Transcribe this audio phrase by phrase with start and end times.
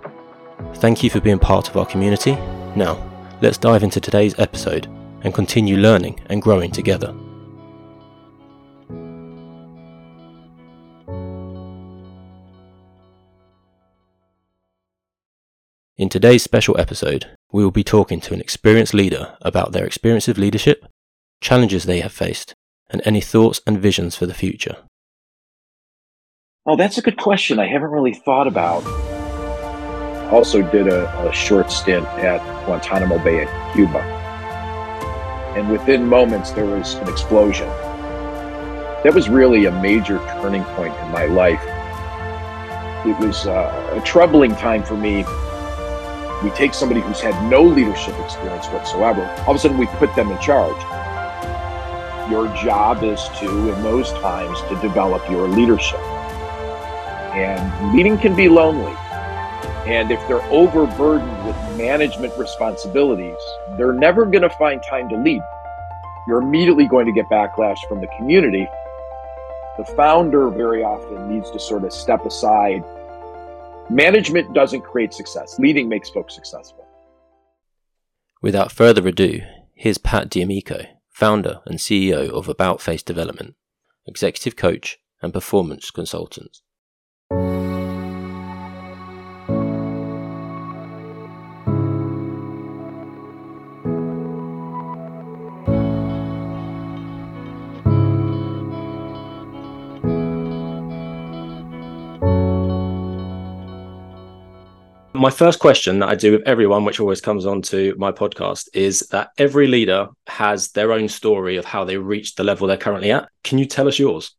[0.76, 2.32] Thank you for being part of our community.
[2.76, 2.98] Now,
[3.42, 4.88] let's dive into today's episode
[5.24, 7.14] and continue learning and growing together.
[15.98, 20.28] In today's special episode, we will be talking to an experienced leader about their experience
[20.28, 20.86] of leadership,
[21.42, 22.54] challenges they have faced,
[22.90, 24.78] and any thoughts and visions for the future.
[26.66, 27.60] Oh, that's a good question.
[27.60, 28.84] I haven't really thought about.
[30.32, 34.00] Also, did a, a short stint at Guantanamo Bay in Cuba.
[35.56, 37.68] And within moments, there was an explosion.
[39.04, 41.62] That was really a major turning point in my life.
[43.06, 45.24] It was uh, a troubling time for me
[46.44, 50.14] we take somebody who's had no leadership experience whatsoever, all of a sudden we put
[50.16, 50.76] them in charge.
[52.30, 56.00] Your job is to, in those times, to develop your leadership.
[57.34, 58.94] And leading can be lonely.
[59.86, 63.38] And if they're overburdened with management responsibilities,
[63.78, 65.42] they're never going to find time to lead.
[66.28, 68.66] You're immediately going to get backlash from the community.
[69.78, 72.84] The founder very often needs to sort of step aside
[73.90, 75.60] Management doesn't create success.
[75.60, 76.88] Leading makes folks successful.
[78.42, 79.42] Without further ado,
[79.76, 80.86] here's Pat D'Amico,
[81.16, 83.56] founder and CEO of About Face Development,
[84.06, 86.58] executive coach and performance consultant.
[105.26, 108.70] My first question that I do with everyone, which always comes on to my podcast,
[108.76, 112.78] is that every leader has their own story of how they reached the level they're
[112.78, 113.28] currently at.
[113.44, 114.36] Can you tell us yours?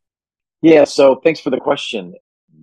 [0.63, 2.15] Yeah, so thanks for the question.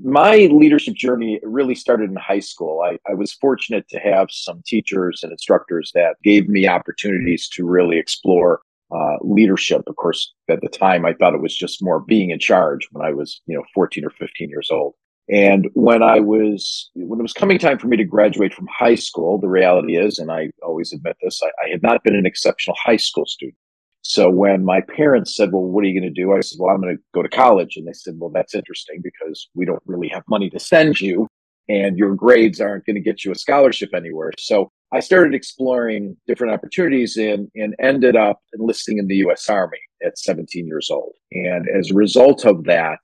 [0.01, 2.81] My leadership journey really started in high school.
[2.81, 7.65] I, I was fortunate to have some teachers and instructors that gave me opportunities to
[7.65, 9.81] really explore uh, leadership.
[9.85, 13.05] Of course, at the time, I thought it was just more being in charge when
[13.05, 14.93] I was, you know, 14 or 15 years old.
[15.29, 18.95] And when I was, when it was coming time for me to graduate from high
[18.95, 22.25] school, the reality is, and I always admit this, I, I had not been an
[22.25, 23.57] exceptional high school student.
[24.01, 26.33] So when my parents said, well, what are you going to do?
[26.33, 27.77] I said, well, I'm going to go to college.
[27.77, 31.27] And they said, well, that's interesting because we don't really have money to send you
[31.69, 34.31] and your grades aren't going to get you a scholarship anywhere.
[34.37, 39.49] So I started exploring different opportunities and, and ended up enlisting in the U.S.
[39.49, 41.13] Army at 17 years old.
[41.31, 42.99] And as a result of that,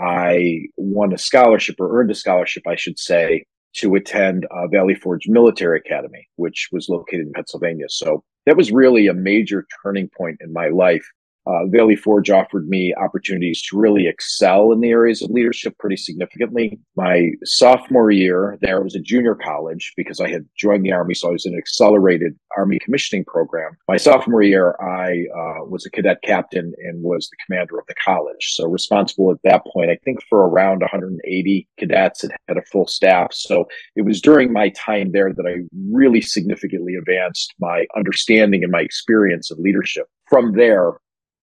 [0.00, 3.44] I won a scholarship or earned a scholarship, I should say,
[3.76, 7.86] to attend uh, Valley Forge Military Academy, which was located in Pennsylvania.
[7.88, 11.06] So that was really a major turning point in my life
[11.48, 15.96] uh, Valley Forge offered me opportunities to really excel in the areas of leadership pretty
[15.96, 16.78] significantly.
[16.96, 21.28] My sophomore year there was a junior college because I had joined the Army, so
[21.28, 23.76] I was in an accelerated Army commissioning program.
[23.88, 27.94] My sophomore year, I uh, was a cadet captain and was the commander of the
[27.94, 28.52] college.
[28.52, 32.86] So responsible at that point, I think for around 180 cadets and had a full
[32.86, 33.32] staff.
[33.32, 33.66] So
[33.96, 38.80] it was during my time there that I really significantly advanced my understanding and my
[38.80, 40.06] experience of leadership.
[40.28, 40.98] From there,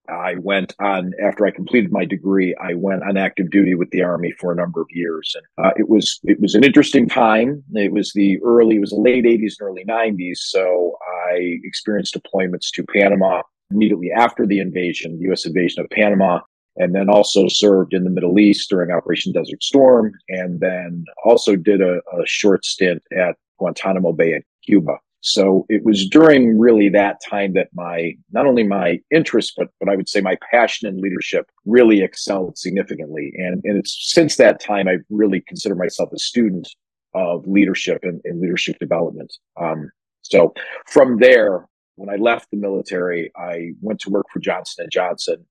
[0.10, 2.56] I went on after I completed my degree.
[2.56, 5.72] I went on active duty with the Army for a number of years, and uh,
[5.78, 7.64] it was it was an interesting time.
[7.74, 10.38] It was the early, it was the late '80s and early '90s.
[10.38, 10.98] So
[11.30, 13.42] I experienced deployments to Panama
[13.72, 15.46] immediately after the invasion, the U.S.
[15.46, 16.40] invasion of Panama,
[16.78, 21.56] and then also served in the Middle East during Operation Desert Storm, and then also
[21.56, 24.98] did a, a short stint at Guantanamo Bay in Cuba.
[25.26, 29.90] So it was during really that time that my not only my interest, but but
[29.90, 33.34] I would say my passion in leadership really excelled significantly.
[33.36, 36.70] And and it's since that time I've really considered myself a student
[37.16, 39.34] of leadership and, and leadership development.
[39.60, 39.90] Um,
[40.22, 40.54] so
[40.86, 45.44] from there, when I left the military, I went to work for Johnson and Johnson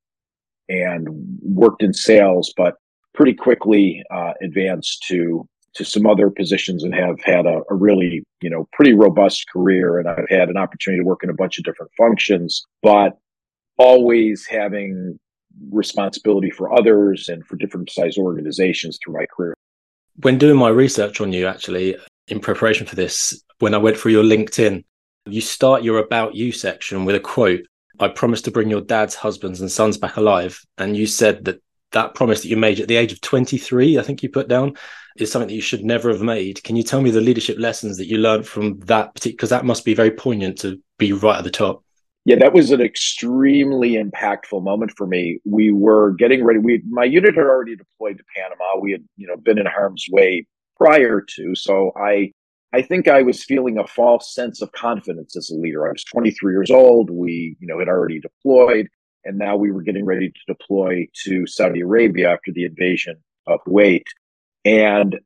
[0.69, 1.09] and
[1.43, 2.77] worked in sales, but
[3.13, 8.23] pretty quickly uh, advanced to to some other positions and have had a, a, really
[8.41, 9.99] you know pretty robust career.
[9.99, 13.19] And i've had an opportunity to work in a bunch of different functions but
[13.77, 15.19] always having
[15.71, 19.55] responsibility for others and for different size organizations through my career.
[20.23, 21.97] When doing my research on you actually
[22.29, 24.83] in preparation for this when i went through your linkedin
[25.27, 27.61] you start your about you section with a quote
[28.01, 30.61] i promise to bring your dad's husbands and sons back alive.
[30.79, 31.61] And you said that
[31.95, 34.77] that promise that you made at the age of 23 i think you put down
[35.17, 36.63] is something that you should never have made.
[36.65, 39.85] Can you tell me the leadership lessons that you learned from that because that must
[39.85, 41.83] be very poignant to be right at the top.
[42.25, 45.41] Yeah that was an extremely impactful moment for me.
[45.45, 48.81] We were getting ready we my unit had already deployed to panama.
[48.81, 50.47] We had you know been in harm's way
[50.77, 52.33] prior to so i
[52.73, 55.87] I think I was feeling a false sense of confidence as a leader.
[55.87, 57.09] I was 23 years old.
[57.09, 58.89] We, you know, had already deployed,
[59.25, 63.17] and now we were getting ready to deploy to Saudi Arabia after the invasion
[63.47, 64.05] of Kuwait.
[64.65, 65.19] And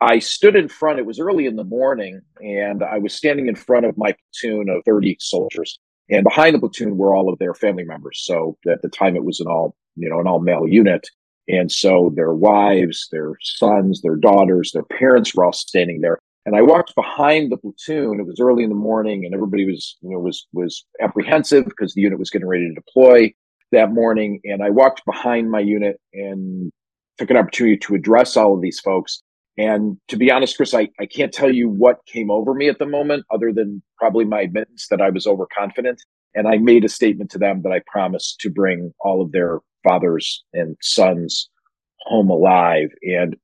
[0.00, 0.98] I stood in front.
[0.98, 4.68] It was early in the morning, and I was standing in front of my platoon
[4.68, 5.78] of 30 soldiers.
[6.10, 8.20] And behind the platoon were all of their family members.
[8.24, 11.08] So at the time, it was an all, you know, an all male unit.
[11.48, 16.18] And so their wives, their sons, their daughters, their parents were all standing there.
[16.44, 18.18] And I walked behind the platoon.
[18.18, 21.94] It was early in the morning, and everybody was, you know, was was apprehensive because
[21.94, 23.32] the unit was getting ready to deploy
[23.70, 24.40] that morning.
[24.44, 26.72] And I walked behind my unit and
[27.18, 29.22] took an opportunity to address all of these folks.
[29.58, 32.78] And to be honest, Chris, I, I can't tell you what came over me at
[32.78, 36.02] the moment, other than probably my admittance that I was overconfident.
[36.34, 39.60] And I made a statement to them that I promised to bring all of their
[39.84, 41.50] fathers and sons
[42.00, 42.88] home alive.
[43.02, 43.36] And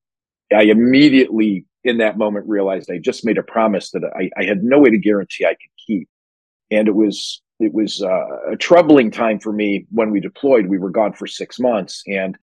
[0.52, 4.62] I immediately in that moment realized I just made a promise that I, I had
[4.62, 6.08] no way to guarantee I could keep.
[6.70, 10.66] And it was it was uh, a troubling time for me when we deployed.
[10.66, 12.38] We were gone for six months, and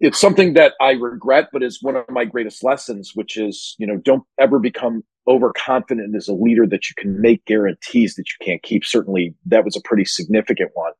[0.00, 3.86] it's something that I regret, but is one of my greatest lessons, which is you
[3.86, 8.44] know don't ever become overconfident as a leader that you can make guarantees that you
[8.44, 8.84] can't keep.
[8.84, 10.92] Certainly, that was a pretty significant one.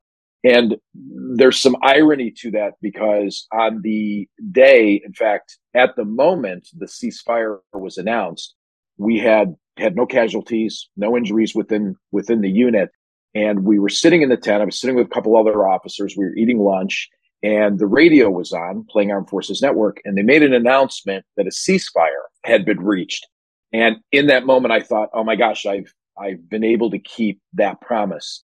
[0.46, 6.68] And there's some irony to that because on the day, in fact, at the moment
[6.76, 8.54] the ceasefire was announced,
[8.96, 12.90] we had had no casualties, no injuries within within the unit,
[13.34, 14.62] and we were sitting in the tent.
[14.62, 16.14] I was sitting with a couple other officers.
[16.16, 17.08] We were eating lunch,
[17.42, 21.48] and the radio was on, playing Armed Forces Network, and they made an announcement that
[21.48, 23.26] a ceasefire had been reached.
[23.72, 27.40] And in that moment, I thought, "Oh my gosh, I've I've been able to keep
[27.54, 28.44] that promise."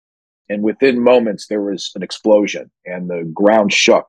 [0.51, 4.07] And within moments, there was an explosion and the ground shook.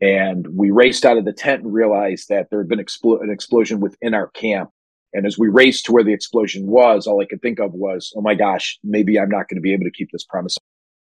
[0.00, 3.80] And we raced out of the tent and realized that there had been an explosion
[3.80, 4.70] within our camp.
[5.12, 8.12] And as we raced to where the explosion was, all I could think of was,
[8.16, 10.56] oh my gosh, maybe I'm not going to be able to keep this promise.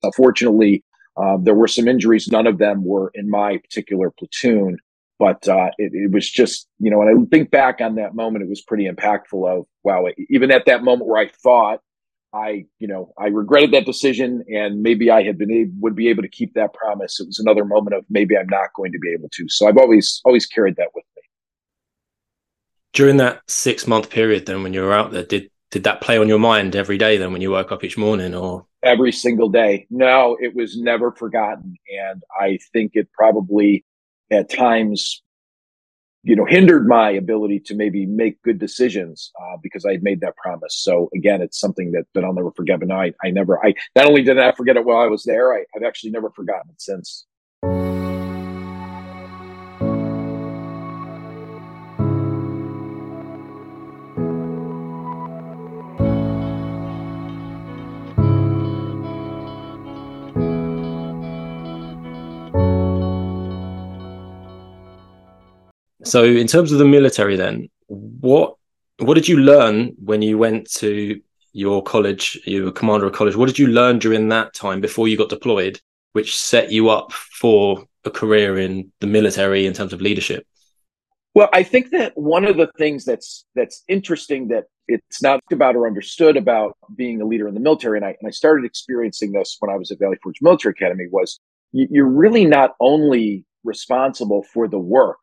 [0.04, 0.84] Unfortunately,
[1.16, 2.28] uh, there were some injuries.
[2.28, 4.78] None of them were in my particular platoon,
[5.18, 8.44] but uh, it, it, was just, you know, when I think back on that moment,
[8.44, 11.80] it was pretty impactful of, wow, even at that moment where I thought
[12.34, 16.10] I, you know, I regretted that decision, and maybe I had been able, would be
[16.10, 17.20] able to keep that promise.
[17.20, 19.48] It was another moment of maybe I'm not going to be able to.
[19.50, 21.22] So I've always always carried that with me.
[22.94, 26.18] During that six month period, then when you were out there, did did that play
[26.18, 27.18] on your mind every day?
[27.18, 29.88] Then when you woke up each morning, or every single day?
[29.90, 33.86] No, it was never forgotten, and I think it probably
[34.32, 35.23] at times
[36.24, 40.22] you know hindered my ability to maybe make good decisions uh, because I had made
[40.22, 40.76] that promise.
[40.76, 42.82] So again, it's something that, that I'll never forget.
[42.82, 45.54] And I, I never I not only did I forget it while I was there,
[45.54, 47.26] I, I've actually never forgotten it since.
[66.04, 68.56] So, in terms of the military, then what
[69.00, 71.20] what did you learn when you went to
[71.54, 72.40] your college?
[72.46, 73.36] You were commander of college.
[73.36, 75.80] What did you learn during that time before you got deployed,
[76.14, 80.46] which set you up for a career in the military in terms of leadership?
[81.36, 85.76] Well, I think that one of the things that's that's interesting that it's not about
[85.76, 89.32] or understood about being a leader in the military, and I and I started experiencing
[89.32, 91.40] this when I was at Valley Forge Military Academy, was
[91.72, 95.20] you're really not only responsible for the work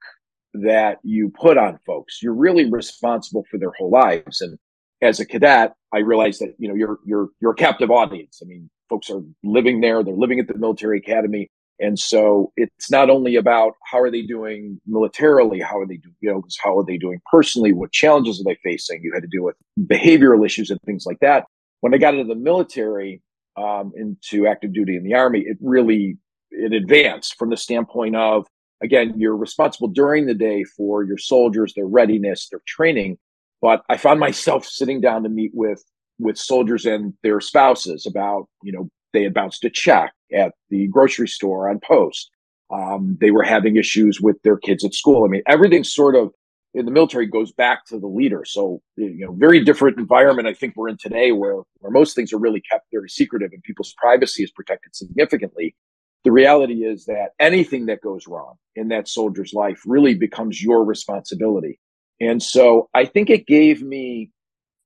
[0.54, 2.22] that you put on folks.
[2.22, 4.40] You're really responsible for their whole lives.
[4.40, 4.58] And
[5.02, 8.40] as a cadet, I realized that you know you're you're you're a captive audience.
[8.42, 12.90] I mean, folks are living there; they're living at the military academy, and so it's
[12.90, 16.78] not only about how are they doing militarily, how are they doing, you know, how
[16.78, 19.02] are they doing personally, what challenges are they facing?
[19.02, 21.46] You had to deal with behavioral issues and things like that.
[21.80, 23.22] When I got into the military,
[23.56, 26.18] um, into active duty in the army, it really
[26.50, 28.46] it advanced from the standpoint of
[28.82, 33.18] again, you're responsible during the day for your soldiers, their readiness, their training.
[33.62, 35.84] But I found myself sitting down to meet with
[36.18, 40.86] with soldiers and their spouses about, you know, they had bounced a check at the
[40.88, 42.30] grocery store on post.
[42.70, 45.24] Um, they were having issues with their kids at school.
[45.24, 46.30] I mean, everything sort of
[46.74, 48.44] in the military goes back to the leader.
[48.44, 52.32] So, you know, very different environment I think we're in today where, where most things
[52.32, 55.74] are really kept very secretive and people's privacy is protected significantly.
[56.24, 60.84] The reality is that anything that goes wrong in that soldier's life really becomes your
[60.84, 61.80] responsibility.
[62.20, 64.30] And so I think it gave me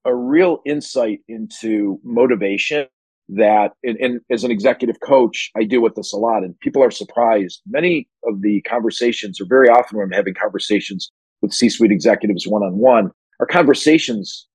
[0.05, 2.87] a real insight into motivation
[3.29, 6.83] that and, and, as an executive coach i deal with this a lot and people
[6.83, 11.11] are surprised many of the conversations or very often when i'm having conversations
[11.41, 13.11] with c-suite executives one-on-one
[13.41, 14.47] our conversations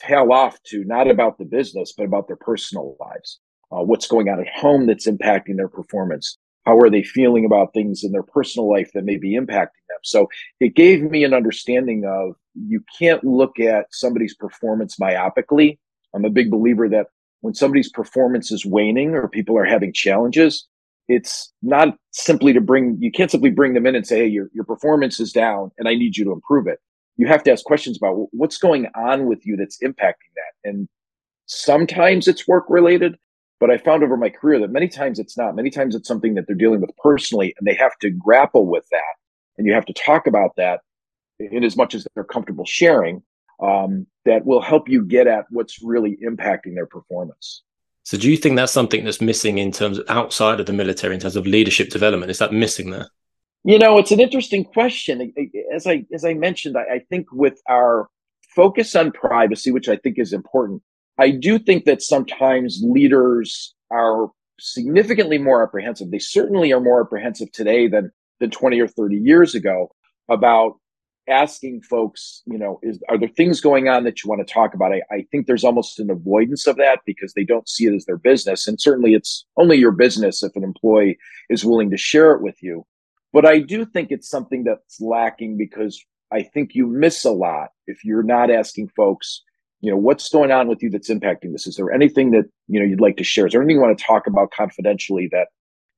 [0.00, 3.38] tail off to not about the business but about their personal lives
[3.72, 7.72] uh, what's going on at home that's impacting their performance how are they feeling about
[7.72, 10.28] things in their personal life that may be impacting them so
[10.60, 15.78] it gave me an understanding of you can't look at somebody's performance myopically
[16.14, 17.06] i'm a big believer that
[17.46, 20.66] when somebody's performance is waning or people are having challenges,
[21.08, 24.50] it's not simply to bring, you can't simply bring them in and say, hey, your,
[24.52, 26.80] your performance is down and I need you to improve it.
[27.16, 30.68] You have to ask questions about what's going on with you that's impacting that.
[30.68, 30.88] And
[31.46, 33.16] sometimes it's work related,
[33.58, 35.56] but I found over my career that many times it's not.
[35.56, 38.86] Many times it's something that they're dealing with personally and they have to grapple with
[38.90, 39.14] that.
[39.56, 40.80] And you have to talk about that
[41.38, 43.22] in as much as they're comfortable sharing
[43.60, 47.62] um, that will help you get at what's really impacting their performance.
[48.02, 51.14] So, do you think that's something that's missing in terms of outside of the military,
[51.14, 52.30] in terms of leadership development?
[52.30, 53.08] Is that missing there?
[53.64, 55.32] You know, it's an interesting question.
[55.74, 58.08] As I as I mentioned, I, I think with our
[58.54, 60.82] focus on privacy, which I think is important,
[61.18, 66.10] I do think that sometimes leaders are significantly more apprehensive.
[66.10, 69.90] They certainly are more apprehensive today than than 20 or 30 years ago
[70.28, 70.74] about
[71.28, 74.74] asking folks, you know, is are there things going on that you want to talk
[74.74, 74.92] about?
[74.92, 78.04] I, I think there's almost an avoidance of that because they don't see it as
[78.04, 78.66] their business.
[78.66, 81.18] And certainly it's only your business if an employee
[81.50, 82.86] is willing to share it with you.
[83.32, 87.70] But I do think it's something that's lacking because I think you miss a lot
[87.86, 89.42] if you're not asking folks,
[89.80, 91.66] you know, what's going on with you that's impacting this?
[91.66, 93.46] Is there anything that, you know, you'd like to share?
[93.46, 95.48] Is there anything you want to talk about confidentially that,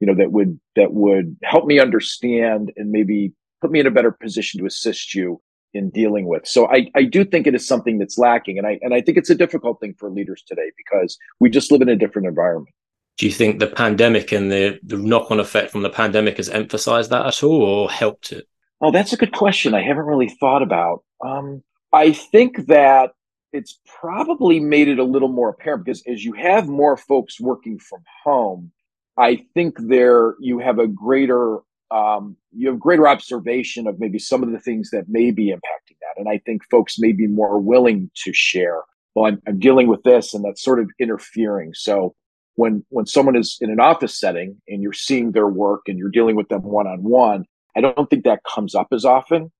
[0.00, 3.90] you know, that would that would help me understand and maybe put me in a
[3.90, 5.40] better position to assist you
[5.74, 6.46] in dealing with.
[6.46, 8.58] So I, I do think it is something that's lacking.
[8.58, 11.70] And I and I think it's a difficult thing for leaders today because we just
[11.70, 12.74] live in a different environment.
[13.18, 16.48] Do you think the pandemic and the, the knock on effect from the pandemic has
[16.48, 18.46] emphasized that at all or helped it?
[18.80, 19.74] Oh, that's a good question.
[19.74, 21.02] I haven't really thought about.
[21.24, 23.10] Um, I think that
[23.52, 27.78] it's probably made it a little more apparent because as you have more folks working
[27.78, 28.72] from home,
[29.16, 31.58] I think there you have a greater
[31.90, 35.96] um, you have greater observation of maybe some of the things that may be impacting
[36.00, 36.18] that.
[36.18, 38.82] And I think folks may be more willing to share.
[39.14, 41.72] Well, I'm, I'm dealing with this, and that's sort of interfering.
[41.74, 42.14] So
[42.56, 46.10] when when someone is in an office setting and you're seeing their work and you're
[46.10, 49.50] dealing with them one on one, I don't think that comes up as often.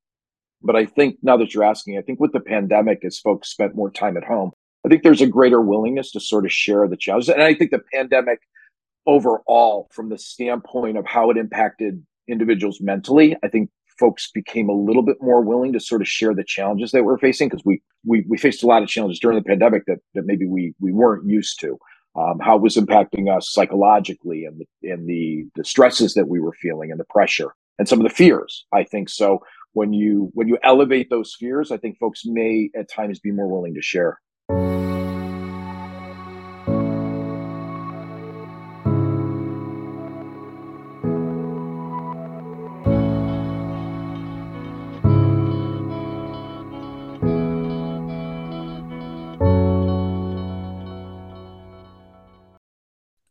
[0.62, 3.76] But I think now that you're asking, I think with the pandemic, as folks spent
[3.76, 4.50] more time at home,
[4.84, 7.28] I think there's a greater willingness to sort of share the challenges.
[7.28, 8.40] And I think the pandemic
[9.06, 13.36] overall, from the standpoint of how it impacted individuals mentally.
[13.42, 16.92] I think folks became a little bit more willing to sort of share the challenges
[16.92, 19.84] that we're facing because we, we we faced a lot of challenges during the pandemic
[19.86, 21.78] that that maybe we we weren't used to.
[22.16, 26.40] Um, how it was impacting us psychologically and the, and the the stresses that we
[26.40, 28.66] were feeling and the pressure and some of the fears.
[28.72, 29.40] I think so.
[29.72, 33.48] When you when you elevate those fears, I think folks may at times be more
[33.48, 34.18] willing to share.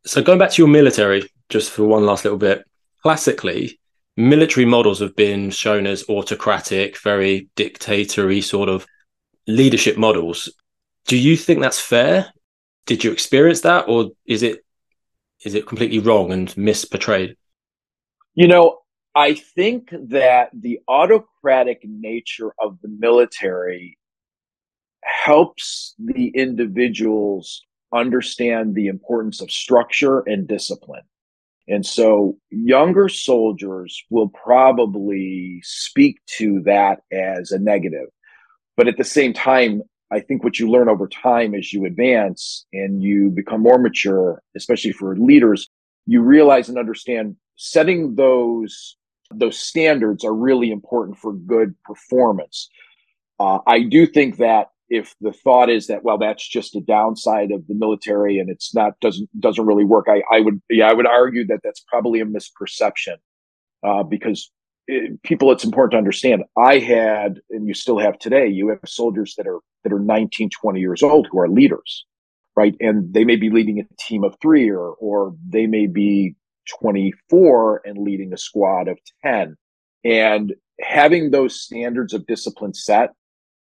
[0.08, 2.66] So going back to your military, just for one last little bit,
[3.04, 3.80] classically,
[4.18, 8.86] military models have been shown as autocratic, very dictatory sort of
[9.48, 10.52] leadership models.
[11.06, 12.34] Do you think that's fair?
[12.86, 14.66] Did you experience that, or is it
[15.46, 17.36] is it completely wrong and misportrayed?
[18.34, 18.80] You know,
[19.14, 23.98] I think that the autocratic nature of the military
[25.04, 31.04] helps the individuals understand the importance of structure and discipline.
[31.68, 38.08] And so younger soldiers will probably speak to that as a negative.
[38.78, 42.66] But at the same time, I think what you learn over time as you advance
[42.72, 45.68] and you become more mature, especially for leaders,
[46.06, 48.96] you realize and understand setting those
[49.30, 52.70] those standards are really important for good performance.
[53.42, 57.52] Uh, I do think that if the thought is that well that's just a downside
[57.52, 60.94] of the military and it's not doesn't doesn't really work i i would yeah i
[60.94, 63.16] would argue that that's probably a misperception
[63.84, 64.52] uh, because
[64.88, 66.44] it, people it's important to understand.
[66.58, 70.50] I had and you still have today you have soldiers that are that are 19
[70.50, 72.06] 20 years old who are leaders
[72.58, 72.76] right?
[72.80, 76.36] And they may be leading a team of three or or they may be
[76.80, 79.56] 24 and leading a squad of 10
[80.04, 83.12] and having those standards of discipline set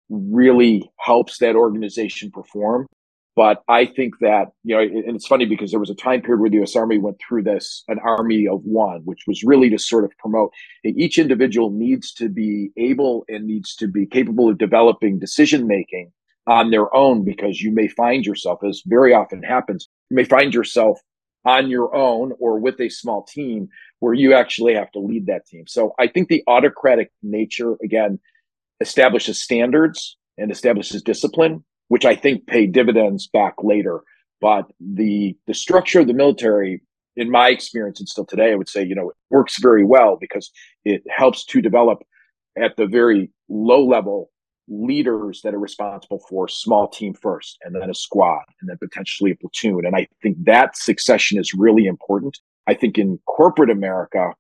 [0.09, 2.87] really helps that organization perform.
[3.35, 6.41] But I think that, you know, and it's funny because there was a time period
[6.41, 9.77] where the US Army went through this, an army of one, which was really to
[9.77, 10.51] sort of promote
[10.83, 16.11] each individual needs to be able and needs to be capable of developing decision making
[16.47, 20.51] on their own because you may find yourself, as very often happens, you may find
[20.51, 20.99] yourself
[21.45, 25.45] on your own or with a small team where you actually have to lead that
[25.45, 25.65] team.
[25.67, 28.19] So I think the autocratic nature, again,
[28.79, 34.01] establishes standards and establishes discipline, which I think pay dividends back later.
[34.39, 36.81] But the the structure of the military,
[37.15, 40.17] in my experience and still today, I would say, you know, it works very well
[40.19, 40.51] because
[40.85, 42.03] it helps to develop
[42.55, 44.29] at the very low level
[44.67, 49.31] leaders that are responsible for small team first and then a squad and then potentially
[49.31, 49.85] a platoon.
[49.85, 52.37] And I think that succession is really important.
[52.67, 54.33] I think in corporate America,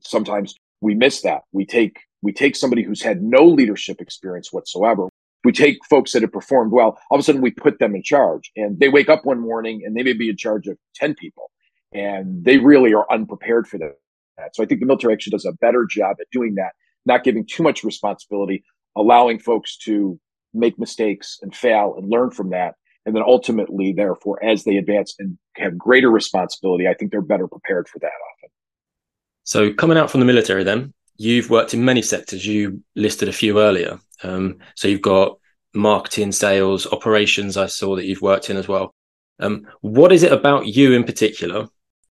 [0.00, 1.42] sometimes we miss that.
[1.52, 5.08] We take we take somebody who's had no leadership experience whatsoever.
[5.44, 6.98] We take folks that have performed well.
[7.10, 9.82] All of a sudden, we put them in charge, and they wake up one morning
[9.84, 11.50] and they may be in charge of ten people,
[11.92, 14.54] and they really are unprepared for that.
[14.54, 16.72] So I think the military actually does a better job at doing that,
[17.06, 18.64] not giving too much responsibility,
[18.96, 20.18] allowing folks to
[20.54, 22.74] make mistakes and fail and learn from that.
[23.04, 27.48] And then ultimately, therefore, as they advance and have greater responsibility, I think they're better
[27.48, 28.50] prepared for that often.
[29.42, 32.46] So coming out from the military, then you've worked in many sectors.
[32.46, 33.98] You listed a few earlier.
[34.22, 35.38] Um, so you've got
[35.74, 37.56] marketing, sales, operations.
[37.56, 38.94] I saw that you've worked in as well.
[39.38, 41.68] Um, what is it about you in particular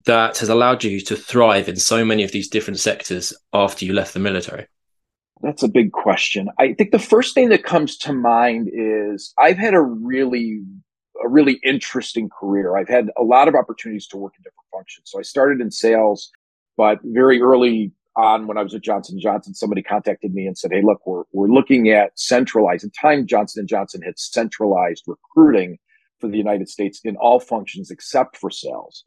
[0.04, 3.92] that has allowed you to thrive in so many of these different sectors after you
[3.92, 4.66] left the military?
[5.42, 6.48] That's a big question.
[6.58, 10.62] I think the first thing that comes to mind is I've had a really
[11.24, 12.76] a really interesting career.
[12.76, 15.10] I've had a lot of opportunities to work in different functions.
[15.10, 16.32] So I started in sales,
[16.76, 20.72] but very early on when I was at Johnson Johnson, somebody contacted me and said,
[20.72, 22.84] "Hey, look, we're we're looking at centralized.
[22.84, 25.78] At time, Johnson and Johnson had centralized recruiting
[26.20, 29.04] for the United States in all functions except for sales."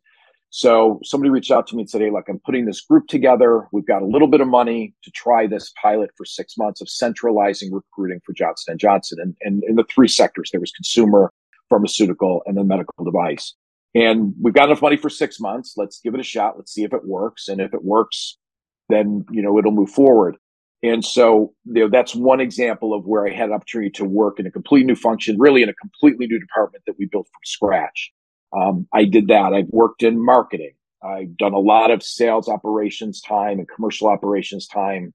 [0.50, 3.68] So somebody reached out to me and said, "Hey, look, I'm putting this group together.
[3.72, 6.90] We've got a little bit of money to try this pilot for six months of
[6.90, 11.32] centralizing recruiting for Johnson and Johnson, and, and in the three sectors there was consumer,
[11.70, 13.54] pharmaceutical, and then medical device."
[13.96, 15.76] And we've got enough money for six months.
[15.78, 16.58] Let's give it a shot.
[16.58, 17.48] Let's see if it works.
[17.48, 18.38] And if it works,
[18.90, 20.38] then you know it'll move forward.
[20.84, 24.40] And so you know that's one example of where I had an opportunity to work
[24.40, 27.42] in a complete new function, really in a completely new department that we built from
[27.46, 28.12] scratch.
[28.56, 29.54] Um, I did that.
[29.54, 30.74] I've worked in marketing.
[31.04, 35.14] I've done a lot of sales operations time and commercial operations time,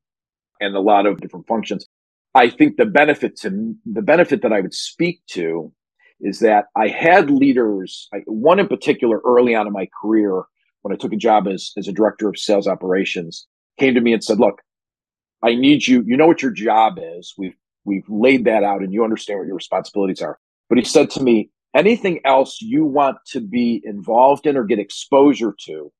[0.61, 1.87] and a lot of different functions.
[2.35, 5.73] I think the benefit to the benefit that I would speak to
[6.21, 10.45] is that I had leaders, I, one in particular early on in my career
[10.83, 13.47] when I took a job as, as a director of sales operations
[13.81, 14.63] came to me and said, look,
[15.43, 16.05] I need you.
[16.07, 17.35] You know what your job is.
[17.37, 20.39] We've, we've laid that out and you understand what your responsibilities are.
[20.69, 24.79] But he said to me, anything else you want to be involved in or get
[24.79, 25.91] exposure to,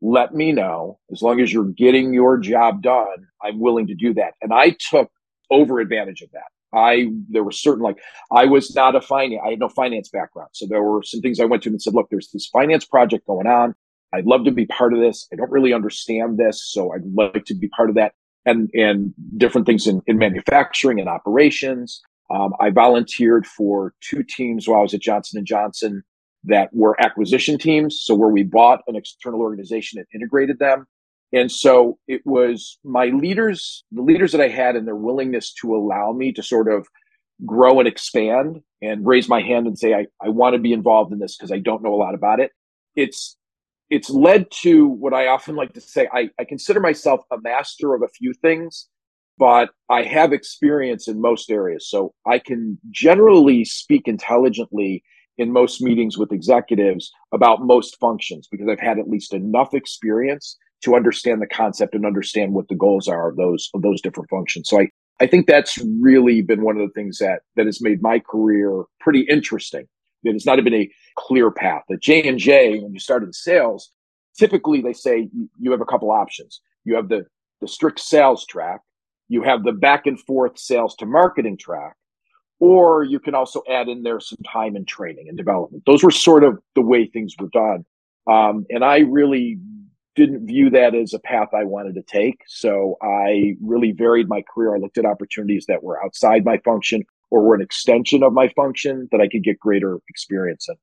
[0.00, 0.98] let me know.
[1.10, 4.34] As long as you're getting your job done, I'm willing to do that.
[4.42, 5.10] And I took
[5.50, 6.50] over advantage of that.
[6.74, 7.98] I there were certain like
[8.32, 10.48] I was not a finance I had no finance background.
[10.52, 13.26] So there were some things I went to and said, look, there's this finance project
[13.26, 13.74] going on.
[14.12, 15.26] I'd love to be part of this.
[15.32, 18.12] I don't really understand this, so I'd like to be part of that.
[18.44, 22.02] And and different things in, in manufacturing and operations.
[22.30, 26.02] Um, I volunteered for two teams while I was at Johnson and Johnson
[26.44, 28.00] that were acquisition teams.
[28.02, 30.86] So where we bought an external organization and integrated them.
[31.32, 35.74] And so it was my leaders, the leaders that I had and their willingness to
[35.74, 36.88] allow me to sort of
[37.46, 41.12] grow and expand and raise my hand and say, I, I want to be involved
[41.12, 42.50] in this because I don't know a lot about it.
[42.96, 43.36] It's
[43.92, 46.08] it's led to what I often like to say.
[46.14, 48.88] I, I consider myself a master of a few things,
[49.36, 51.90] but I have experience in most areas.
[51.90, 55.04] So I can generally speak intelligently
[55.36, 60.56] in most meetings with executives about most functions because I've had at least enough experience
[60.84, 64.30] to understand the concept and understand what the goals are of those of those different
[64.30, 64.70] functions.
[64.70, 64.88] So I
[65.20, 68.84] I think that's really been one of the things that that has made my career
[69.00, 69.86] pretty interesting.
[70.24, 71.82] Has not been a clear path.
[71.90, 73.90] At J and J, when you start in sales,
[74.38, 76.60] typically they say you have a couple options.
[76.84, 77.26] You have the
[77.60, 78.80] the strict sales track,
[79.28, 81.94] you have the back and forth sales to marketing track,
[82.58, 85.84] or you can also add in there some time and training and development.
[85.86, 87.84] Those were sort of the way things were done.
[88.26, 89.58] Um, and I really
[90.14, 92.42] didn't view that as a path I wanted to take.
[92.46, 94.74] So I really varied my career.
[94.74, 98.48] I looked at opportunities that were outside my function or were an extension of my
[98.50, 100.76] function that I could get greater experience in.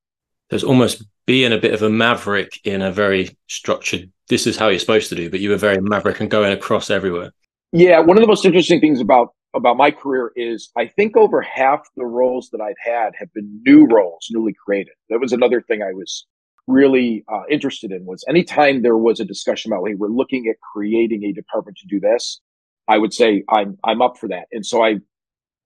[0.49, 4.69] There's almost being a bit of a maverick in a very structured, this is how
[4.69, 7.31] you're supposed to do, but you were very maverick and going across everywhere.
[7.71, 7.99] Yeah.
[7.99, 11.81] One of the most interesting things about about my career is I think over half
[11.95, 14.93] the roles that I've had have been new roles, newly created.
[15.09, 16.25] That was another thing I was
[16.67, 20.55] really uh, interested in was anytime there was a discussion about, hey, we're looking at
[20.73, 22.41] creating a department to do this,
[22.88, 24.45] I would say I'm I'm up for that.
[24.51, 24.97] And so I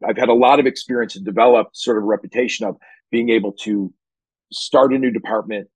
[0.07, 2.75] I've had a lot of experience and developed sort of reputation of
[3.11, 3.93] being able to
[4.51, 5.67] start a new department,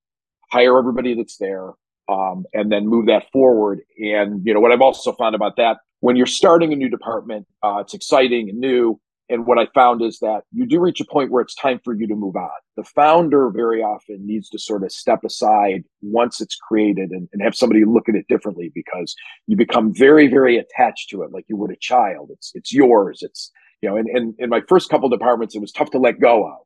[0.52, 1.72] hire everybody that's there,
[2.10, 3.80] um, and then move that forward.
[3.98, 7.48] And you know what I've also found about that when you're starting a new department,
[7.64, 9.00] uh, it's exciting and new.
[9.30, 11.94] And what I found is that you do reach a point where it's time for
[11.94, 12.50] you to move on.
[12.78, 17.42] The founder very often needs to sort of step aside once it's created and, and
[17.42, 19.14] have somebody look at it differently because
[19.46, 22.30] you become very, very attached to it like you would a child.
[22.32, 23.20] It's it's yours.
[23.22, 26.20] It's you know, and, and in my first couple departments, it was tough to let
[26.20, 26.60] go of,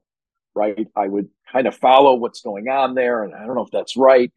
[0.56, 0.88] right?
[0.96, 3.98] I would kind of follow what's going on there, and I don't know if that's
[3.98, 4.32] right.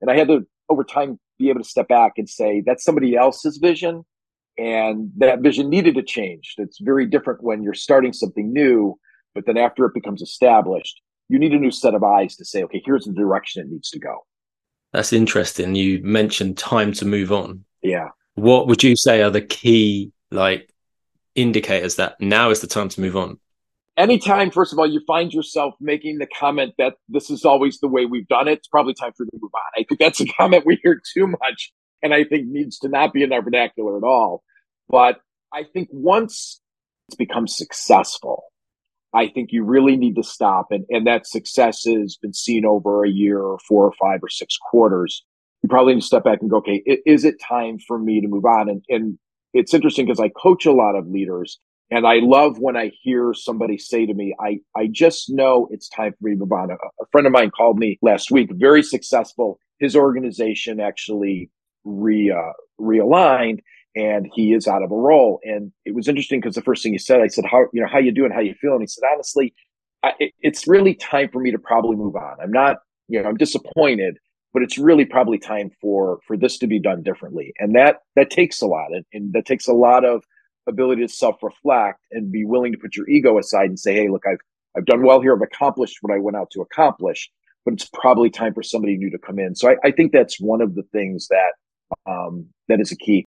[0.00, 3.16] And I had to over time be able to step back and say that's somebody
[3.16, 4.04] else's vision
[4.58, 6.54] and that vision needed to change.
[6.58, 8.98] It's very different when you're starting something new,
[9.34, 12.62] but then after it becomes established, you need a new set of eyes to say,
[12.64, 14.18] okay, here's the direction it needs to go.
[14.92, 15.74] That's interesting.
[15.74, 17.64] You mentioned time to move on.
[17.82, 18.08] Yeah.
[18.34, 20.71] What would you say are the key like
[21.34, 23.38] indicators that now is the time to move on?
[23.96, 27.88] Anytime, first of all, you find yourself making the comment that this is always the
[27.88, 29.82] way we've done it, it's probably time for you to move on.
[29.82, 33.12] I think that's a comment we hear too much and I think needs to not
[33.12, 34.42] be in our vernacular at all.
[34.88, 35.20] But
[35.52, 36.60] I think once
[37.08, 38.44] it's become successful,
[39.14, 40.68] I think you really need to stop.
[40.70, 44.28] And, and that success has been seen over a year or four or five or
[44.28, 45.24] six quarters.
[45.62, 48.26] You probably need to step back and go, okay, is it time for me to
[48.26, 48.68] move on?
[48.68, 49.18] And, and
[49.52, 51.58] it's interesting because I coach a lot of leaders
[51.90, 55.88] and I love when I hear somebody say to me, I, I just know it's
[55.88, 56.70] time for me to move on.
[56.70, 59.58] A, a friend of mine called me last week, very successful.
[59.78, 61.50] His organization actually
[61.84, 63.58] re uh, realigned
[63.94, 65.40] and he is out of a role.
[65.44, 67.88] And it was interesting because the first thing he said, I said, "How you know
[67.92, 68.30] how you doing?
[68.32, 69.54] How you feeling?" He said, "Honestly,
[70.02, 72.36] I, it, it's really time for me to probably move on.
[72.42, 74.18] I'm not, you know, I'm disappointed,
[74.52, 78.30] but it's really probably time for for this to be done differently." And that that
[78.30, 80.24] takes a lot, and, and that takes a lot of
[80.66, 84.08] ability to self reflect and be willing to put your ego aside and say, "Hey,
[84.08, 84.40] look, I've
[84.76, 85.34] I've done well here.
[85.34, 87.30] I've accomplished what I went out to accomplish."
[87.64, 89.54] But it's probably time for somebody new to come in.
[89.54, 91.52] So I, I think that's one of the things that
[92.10, 93.26] um, that is a key.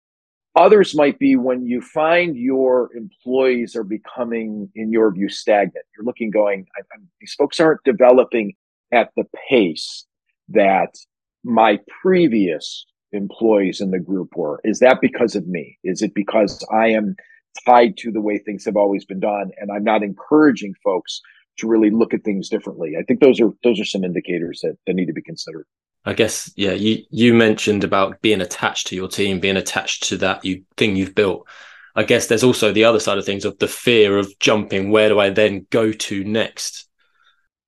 [0.56, 5.84] Others might be when you find your employees are becoming, in your view, stagnant.
[5.96, 8.54] You're looking, going, I, I, these folks aren't developing
[8.92, 10.06] at the pace
[10.50, 10.94] that
[11.44, 14.61] my previous employees in the group were.
[14.64, 15.78] Is that because of me?
[15.85, 17.16] Is it because I am
[17.64, 21.20] tied to the way things have always been done and I'm not encouraging folks
[21.59, 22.94] to really look at things differently?
[22.98, 25.66] I think those are those are some indicators that, that need to be considered.
[26.07, 30.18] I guess, yeah, you, you mentioned about being attached to your team, being attached to
[30.18, 31.48] that you, thing you've built.
[31.96, 34.90] I guess there's also the other side of things of the fear of jumping.
[34.90, 36.88] Where do I then go to next?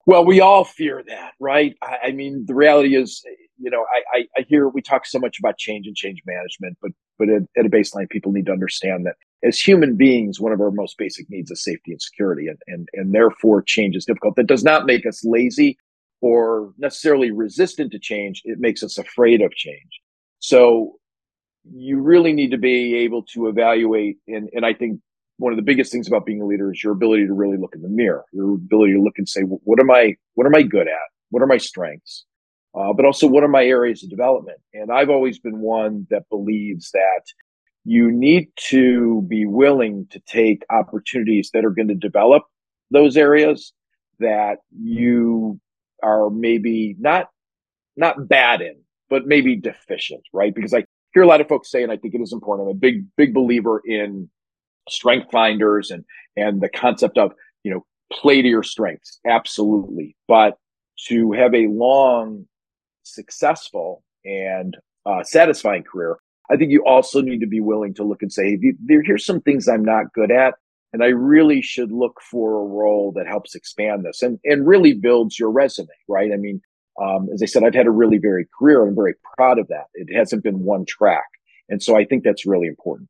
[0.05, 1.77] Well, we all fear that, right?
[1.83, 3.25] I, I mean, the reality is,
[3.59, 6.77] you know, I, I, I, hear we talk so much about change and change management,
[6.83, 10.53] but but at, at, a baseline, people need to understand that as human beings, one
[10.53, 14.05] of our most basic needs is safety and security, and and and therefore change is
[14.05, 14.37] difficult.
[14.37, 15.79] That does not make us lazy
[16.21, 20.01] or necessarily resistant to change, it makes us afraid of change.
[20.39, 20.97] So
[21.73, 24.19] you really need to be able to evaluate.
[24.27, 25.01] And, and I think
[25.39, 27.75] one of the biggest things about being a leader is your ability to really look
[27.75, 30.63] in the mirror, your ability to look and say, what am I, what am I
[30.63, 31.09] good at?
[31.31, 32.25] What are my strengths?
[32.77, 34.59] Uh, but also what are my areas of development?
[34.75, 37.23] And I've always been one that believes that
[37.85, 42.43] you need to be willing to take opportunities that are going to develop
[42.91, 43.73] those areas
[44.19, 45.61] that you
[46.03, 47.29] are maybe not
[47.97, 48.77] not bad in,
[49.09, 50.55] but maybe deficient, right?
[50.55, 50.85] Because I
[51.15, 52.69] hear a lot of folks say, and I think it is important.
[52.69, 54.29] I'm a big big believer in
[54.89, 56.05] strength finders and
[56.37, 60.55] and the concept of you know play to your strengths absolutely but
[61.09, 62.47] to have a long
[63.07, 66.17] successful and uh, satisfying career
[66.51, 69.69] i think you also need to be willing to look and say here's some things
[69.69, 70.55] i'm not good at
[70.93, 74.93] and i really should look for a role that helps expand this and and really
[74.93, 76.33] builds your resume right?
[76.33, 76.61] I mean
[77.01, 78.87] um, as i said i've had a really varied career.
[78.87, 79.87] I'm very proud of that.
[79.95, 81.29] It hasn't been one track
[81.69, 83.09] and so i think that's really important.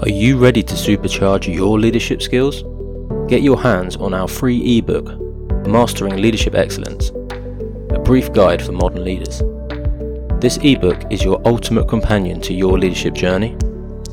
[0.00, 2.62] Are you ready to supercharge your leadership skills?
[3.28, 5.06] Get your hands on our free ebook,
[5.66, 7.10] Mastering Leadership Excellence,
[7.90, 9.42] a brief guide for modern leaders.
[10.40, 13.54] This ebook is your ultimate companion to your leadership journey.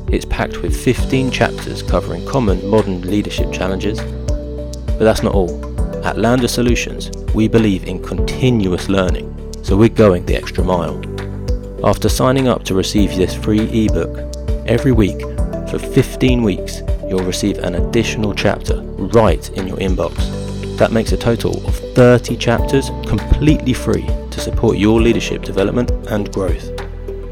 [0.08, 3.98] It's packed with 15 chapters covering common modern leadership challenges.
[3.98, 5.64] But that's not all.
[6.04, 11.00] At LAMDA Solutions, we believe in continuous learning, so we're going the extra mile.
[11.82, 14.14] After signing up to receive this free ebook,
[14.66, 15.22] every week
[15.70, 20.14] for 15 weeks, you'll receive an additional chapter right in your inbox.
[20.78, 26.30] That makes a total of 30 chapters completely free to support your leadership development and
[26.32, 26.68] growth.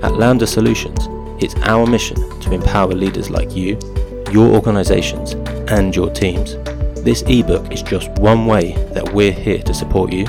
[0.03, 1.09] At LAMDA Solutions,
[1.43, 3.79] it's our mission to empower leaders like you,
[4.31, 5.33] your organizations,
[5.71, 6.57] and your teams.
[7.03, 10.27] This ebook is just one way that we're here to support you.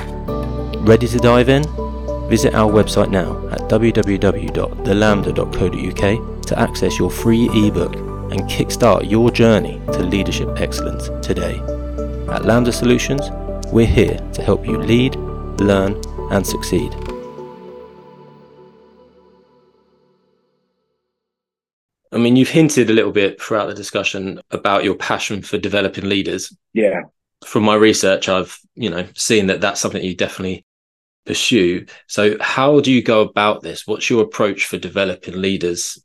[0.80, 1.62] Ready to dive in?
[2.28, 8.05] Visit our website now at www.thelamda.co.uk to access your free ebook
[8.36, 11.58] and kickstart your journey to leadership excellence today.
[12.28, 13.30] At LAMDA Solutions,
[13.72, 15.16] we're here to help you lead,
[15.60, 16.94] learn, and succeed.
[22.12, 26.08] I mean, you've hinted a little bit throughout the discussion about your passion for developing
[26.08, 26.54] leaders.
[26.72, 27.02] Yeah.
[27.44, 30.64] From my research, I've, you know, seen that that's something you definitely
[31.24, 31.86] pursue.
[32.06, 33.86] So, how do you go about this?
[33.86, 35.98] What's your approach for developing leaders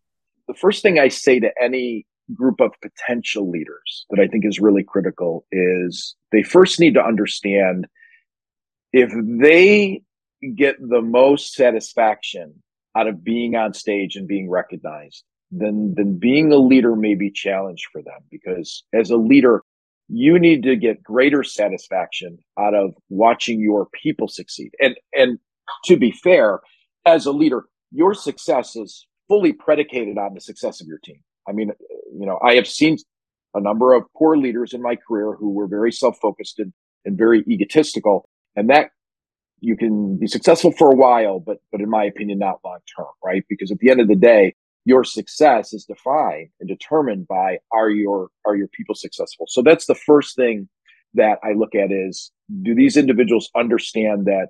[0.51, 4.59] the first thing I say to any group of potential leaders that I think is
[4.59, 7.87] really critical is they first need to understand
[8.93, 10.03] if they
[10.55, 12.61] get the most satisfaction
[12.95, 17.31] out of being on stage and being recognized, then then being a leader may be
[17.31, 19.63] challenged for them because as a leader,
[20.07, 24.71] you need to get greater satisfaction out of watching your people succeed.
[24.79, 25.39] And and
[25.85, 26.59] to be fair,
[27.05, 31.21] as a leader, your success is fully predicated on the success of your team.
[31.47, 31.71] I mean,
[32.21, 32.97] you know, I have seen
[33.55, 36.71] a number of poor leaders in my career who were very self-focused and,
[37.03, 38.91] and very egotistical, and that
[39.59, 43.07] you can be successful for a while, but but in my opinion, not long term,
[43.23, 43.43] right?
[43.49, 44.55] Because at the end of the day,
[44.85, 49.45] your success is defined and determined by are your are your people successful.
[49.49, 50.69] So that's the first thing
[51.15, 52.31] that I look at is
[52.61, 54.47] do these individuals understand that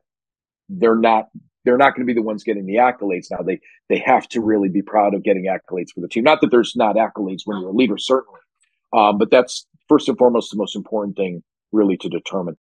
[0.69, 1.25] they're not
[1.63, 3.41] they're not going to be the ones getting the accolades now.
[3.43, 6.23] They they have to really be proud of getting accolades for the team.
[6.23, 8.39] Not that there's not accolades when you're a leader, certainly,
[8.93, 12.57] um, but that's first and foremost the most important thing really to determine.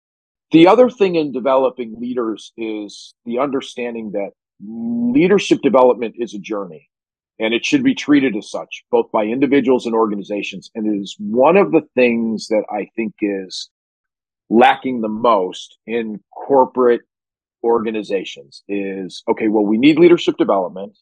[0.52, 4.32] The other thing in developing leaders is the understanding that
[4.64, 6.90] leadership development is a journey
[7.40, 10.72] and it should be treated as such, both by individuals and organizations.
[10.74, 13.70] And it is one of the things that I think is
[14.50, 17.02] lacking the most in corporate
[17.66, 20.98] organizations is okay, well, we need leadership development.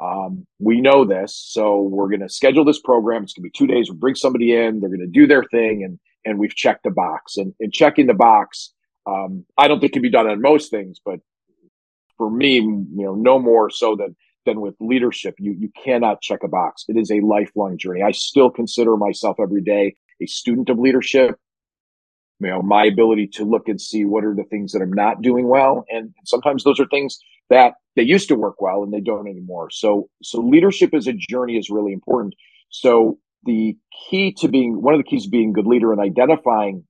[0.00, 3.24] Um, we know this, so we're going to schedule this program.
[3.24, 3.90] It's going to be two days.
[3.90, 4.80] We'll bring somebody in.
[4.80, 7.36] They're going to do their thing, and and we've checked the box.
[7.36, 8.72] And, and checking the box,
[9.06, 11.20] um, I don't think can be done on most things, but
[12.16, 15.34] for me, you know, no more so than than with leadership.
[15.38, 16.84] You you cannot check a box.
[16.88, 18.02] It is a lifelong journey.
[18.02, 21.38] I still consider myself every day a student of leadership
[22.40, 25.22] you know my ability to look and see what are the things that i'm not
[25.22, 25.84] doing well.
[25.90, 27.18] And sometimes those are things
[27.50, 29.70] that they used to work well and they don't anymore.
[29.70, 32.34] So so leadership as a journey is really important.
[32.70, 33.76] So the
[34.08, 36.84] key to being one of the keys to being a good leader and identifying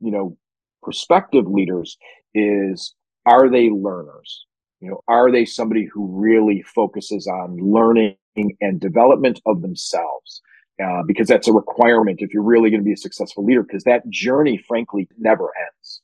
[0.00, 0.36] you know
[0.82, 1.96] prospective leaders
[2.34, 2.94] is
[3.26, 4.46] are they learners?
[4.80, 8.16] You know are they somebody who really focuses on learning
[8.60, 10.42] and development of themselves
[10.82, 13.84] uh, because that's a requirement if you're really going to be a successful leader, because
[13.84, 16.02] that journey, frankly, never ends.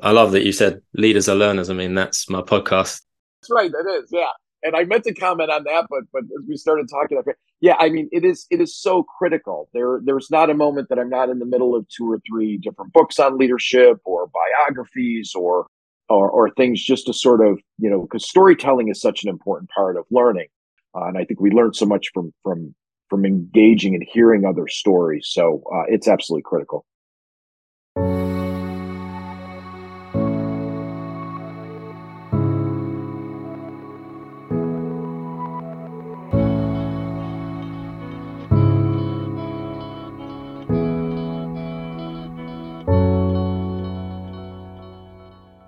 [0.00, 1.70] I love that you said leaders are learners.
[1.70, 3.02] I mean, that's my podcast.
[3.40, 3.70] That's right.
[3.70, 4.28] That is, yeah.
[4.62, 7.20] And I meant to comment on that, but but as we started talking,
[7.60, 9.68] yeah, I mean, it is it is so critical.
[9.72, 12.58] There there's not a moment that I'm not in the middle of two or three
[12.58, 15.66] different books on leadership or biographies or
[16.08, 19.70] or, or things just to sort of you know because storytelling is such an important
[19.70, 20.48] part of learning,
[20.94, 22.74] uh, and I think we learn so much from from
[23.08, 25.28] from engaging and hearing other stories.
[25.30, 26.84] So uh, it's absolutely critical.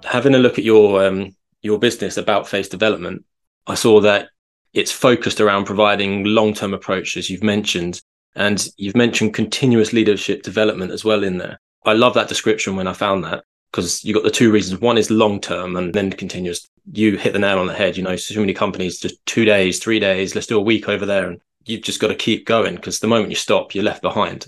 [0.04, 3.24] Having a look at your um, your business about face development,
[3.66, 4.30] I saw that
[4.72, 7.30] it's focused around providing long term approaches.
[7.30, 8.00] You've mentioned,
[8.34, 11.58] and you've mentioned continuous leadership development as well in there.
[11.84, 14.80] I love that description when I found that because you got the two reasons.
[14.80, 16.68] One is long term and then continuous.
[16.92, 17.96] You hit the nail on the head.
[17.96, 21.06] You know, so many companies just two days, three days, let's do a week over
[21.06, 21.28] there.
[21.28, 24.46] And you've just got to keep going because the moment you stop, you're left behind.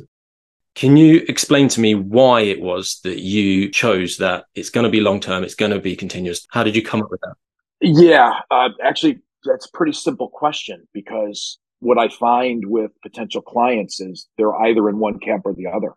[0.75, 4.91] Can you explain to me why it was that you chose that it's going to
[4.91, 6.47] be long term, it's going to be continuous?
[6.51, 7.35] How did you come up with that?
[7.83, 14.01] Yeah, uh, actually, that's a pretty simple question because what I find with potential clients
[14.01, 15.95] is they're either in one camp or the other.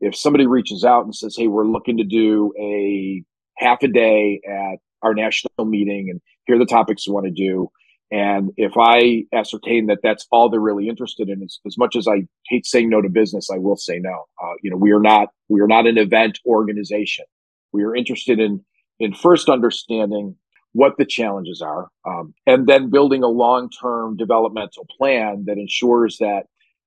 [0.00, 3.22] If somebody reaches out and says, Hey, we're looking to do a
[3.56, 7.32] half a day at our national meeting and here are the topics we want to
[7.32, 7.70] do.
[8.10, 12.08] And if I ascertain that that's all they're really interested in, as, as much as
[12.08, 14.24] I hate saying no to business, I will say no.
[14.42, 17.26] Uh, you know, we are not we are not an event organization.
[17.72, 18.64] We are interested in
[18.98, 20.36] in first understanding
[20.72, 26.18] what the challenges are, um, and then building a long term developmental plan that ensures
[26.18, 26.44] that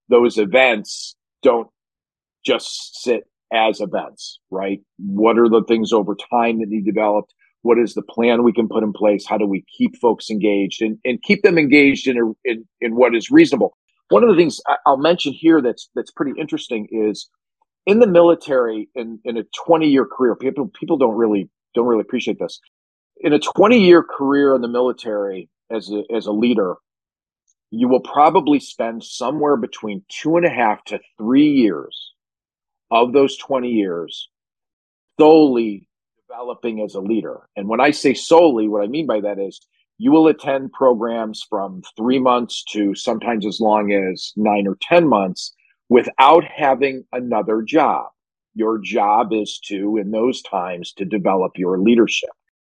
[0.10, 1.70] those events don't
[2.46, 4.40] just sit as events.
[4.50, 4.82] Right?
[4.98, 7.34] What are the things over time that need developed?
[7.64, 10.82] what is the plan we can put in place how do we keep folks engaged
[10.82, 13.78] and, and keep them engaged in, a, in in what is reasonable
[14.10, 17.30] one of the things i'll mention here that's that's pretty interesting is
[17.86, 22.02] in the military in, in a 20 year career people people don't really don't really
[22.02, 22.60] appreciate this
[23.22, 26.76] in a 20 year career in the military as a, as a leader
[27.72, 32.14] you will probably spend somewhere between two and a half to three years
[32.92, 34.30] of those 20 years
[35.20, 35.88] solely
[36.28, 37.42] developing as a leader.
[37.56, 39.60] And when I say solely, what I mean by that is
[39.98, 45.08] you will attend programs from three months to sometimes as long as nine or 10
[45.08, 45.54] months
[45.90, 48.08] without having another job.
[48.54, 52.32] Your job is to, in those times, to develop your leadership.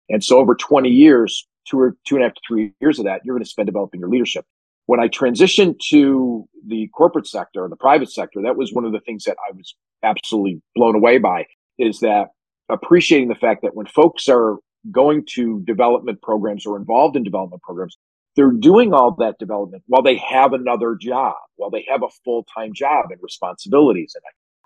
[0.08, 3.06] And so over 20 years, two or two and a half to three years of
[3.06, 4.44] that, you're going to spend developing your leadership.
[4.86, 9.00] When I transitioned to the corporate sector, the private sector, that was one of the
[9.00, 11.46] things that I was absolutely blown away by
[11.78, 12.28] is that
[12.68, 14.58] appreciating the fact that when folks are
[14.90, 17.96] going to development programs or involved in development programs,
[18.36, 22.44] they're doing all that development while they have another job, while they have a full
[22.54, 24.14] time job and responsibilities.
[24.14, 24.22] And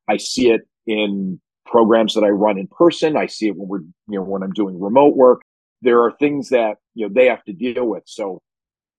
[0.09, 1.41] I, I see it in
[1.71, 3.17] programs that I run in person.
[3.17, 5.43] I see it when we're, you know, when I'm doing remote work.
[5.83, 8.03] There are things that, you know, they have to deal with.
[8.07, 8.43] So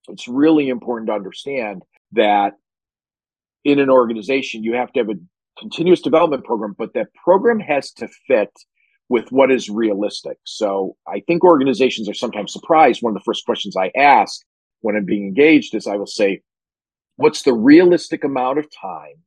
[0.07, 2.53] it's really important to understand that
[3.65, 5.19] in an organization, you have to have a
[5.59, 8.51] continuous development program, but that program has to fit
[9.09, 10.37] with what is realistic.
[10.45, 13.01] So I think organizations are sometimes surprised.
[13.01, 14.41] One of the first questions I ask
[14.81, 16.41] when I'm being engaged is I will say,
[17.17, 19.17] what's the realistic amount of time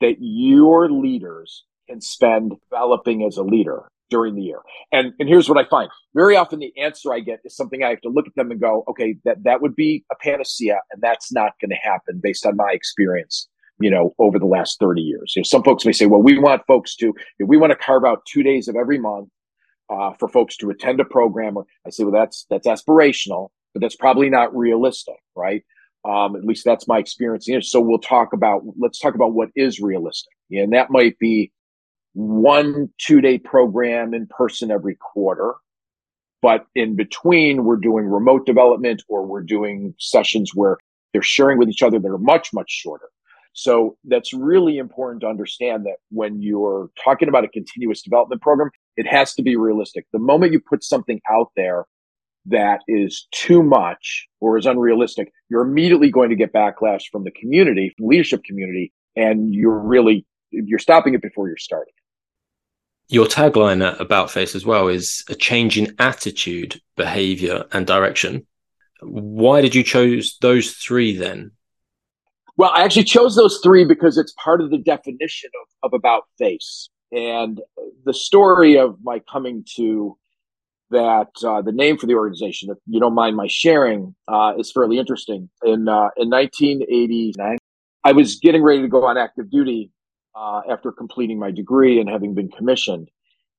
[0.00, 4.60] that your leaders can spend developing as a leader during the year?
[4.92, 5.90] And, and here's what I find.
[6.14, 8.60] Very often the answer I get is something I have to look at them and
[8.60, 12.46] go, okay, that, that would be a panacea and that's not going to happen based
[12.46, 13.48] on my experience
[13.80, 15.32] you know, over the last 30 years.
[15.34, 18.04] You know, some folks may say, well, we want folks to, we want to carve
[18.04, 19.28] out two days of every month
[19.90, 21.56] uh, for folks to attend a program.
[21.56, 25.62] Or I say, well, that's that's aspirational, but that's probably not realistic, right?
[26.04, 27.48] Um, at least that's my experience.
[27.62, 31.52] So we'll talk about let's talk about what is realistic, and that might be
[32.14, 35.54] one two day program in person every quarter.
[36.40, 40.78] But in between, we're doing remote development or we're doing sessions where
[41.12, 43.08] they're sharing with each other that are much, much shorter.
[43.54, 48.70] So that's really important to understand that when you're talking about a continuous development program,
[48.96, 50.06] it has to be realistic.
[50.12, 51.86] The moment you put something out there
[52.46, 57.30] that is too much or is unrealistic, you're immediately going to get backlash from the
[57.30, 61.94] community, from leadership community, and you're really you're stopping it before you're starting.
[63.08, 68.46] Your tagline at About Face as well is a change in attitude, behavior, and direction.
[69.02, 71.52] Why did you choose those three then?
[72.56, 76.22] Well, I actually chose those three because it's part of the definition of, of about
[76.38, 76.88] face.
[77.12, 77.60] And
[78.04, 80.16] the story of my coming to
[80.90, 84.72] that, uh, the name for the organization, if you don't mind my sharing, uh, is
[84.72, 85.50] fairly interesting.
[85.62, 87.58] In, uh, in 1989,
[88.04, 89.90] I was getting ready to go on active duty
[90.34, 93.10] uh, after completing my degree and having been commissioned.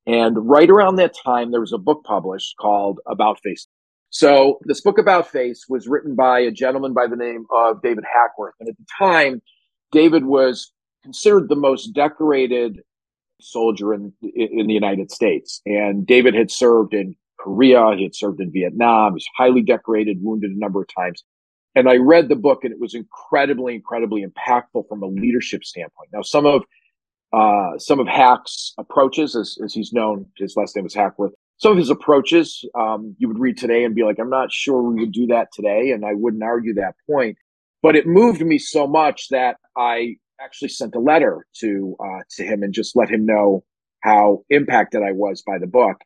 [0.07, 3.67] And right around that time, there was a book published called About Face.
[4.09, 8.05] So this book about face was written by a gentleman by the name of David
[8.05, 8.53] Hackworth.
[8.59, 9.41] And at the time,
[9.91, 10.71] David was
[11.03, 12.81] considered the most decorated
[13.41, 15.61] soldier in, in the United States.
[15.65, 17.93] And David had served in Korea.
[17.97, 19.15] He had served in Vietnam.
[19.15, 21.23] He's highly decorated, wounded a number of times.
[21.75, 26.09] And I read the book and it was incredibly, incredibly impactful from a leadership standpoint.
[26.13, 26.63] Now, some of
[27.33, 31.73] uh, some of Hack's approaches, as, as he's known, his last name is Hackworth, some
[31.73, 35.01] of his approaches um, you would read today and be like, I'm not sure we
[35.01, 35.91] would do that today.
[35.91, 37.37] And I wouldn't argue that point.
[37.81, 42.43] But it moved me so much that I actually sent a letter to uh, to
[42.43, 43.63] him and just let him know
[44.01, 45.97] how impacted I was by the book.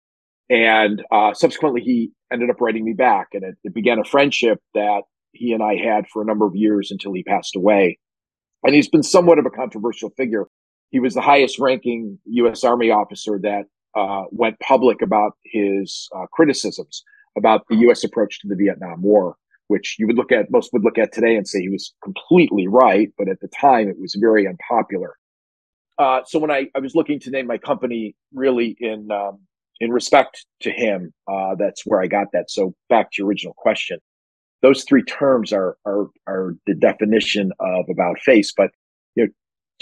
[0.49, 4.59] And uh, subsequently, he ended up writing me back, and it, it began a friendship
[4.73, 7.99] that he and I had for a number of years until he passed away.
[8.63, 10.47] And he's been somewhat of a controversial figure.
[10.89, 12.63] He was the highest ranking U.S.
[12.63, 13.65] Army officer that
[13.95, 17.03] uh, went public about his uh, criticisms
[17.37, 18.03] about the U.S.
[18.03, 19.35] approach to the Vietnam War,
[19.67, 22.67] which you would look at, most would look at today and say he was completely
[22.67, 25.15] right, but at the time it was very unpopular.
[25.97, 29.39] Uh, so when I, I was looking to name my company really in um,
[29.81, 32.49] in respect to him, uh, that's where I got that.
[32.49, 33.99] So back to your original question,
[34.61, 38.53] those three terms are are are the definition of about face.
[38.55, 38.71] But
[39.15, 39.31] you know,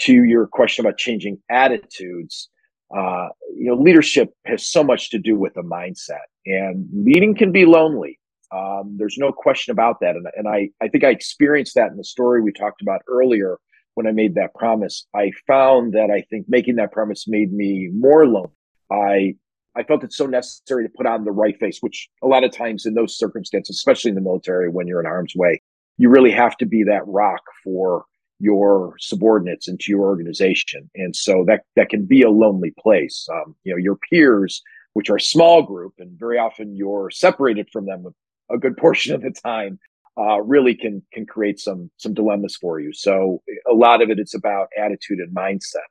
[0.02, 2.48] to your question about changing attitudes,
[2.96, 7.52] uh, you know, leadership has so much to do with the mindset, and leading can
[7.52, 8.18] be lonely.
[8.50, 11.96] Um, there's no question about that, and, and I I think I experienced that in
[11.96, 13.58] the story we talked about earlier
[13.94, 15.06] when I made that promise.
[15.14, 18.50] I found that I think making that promise made me more lonely.
[18.90, 19.34] I
[19.78, 22.50] I felt it so necessary to put on the right face, which a lot of
[22.52, 25.62] times in those circumstances, especially in the military, when you're in harm's way,
[25.98, 28.04] you really have to be that rock for
[28.40, 30.90] your subordinates into your organization.
[30.94, 33.26] And so that, that can be a lonely place.
[33.32, 34.62] Um, you know, your peers,
[34.92, 38.06] which are a small group, and very often you're separated from them
[38.50, 39.78] a good portion of the time,
[40.18, 42.92] uh, really can can create some some dilemmas for you.
[42.92, 45.86] So a lot of it it is about attitude and mindset.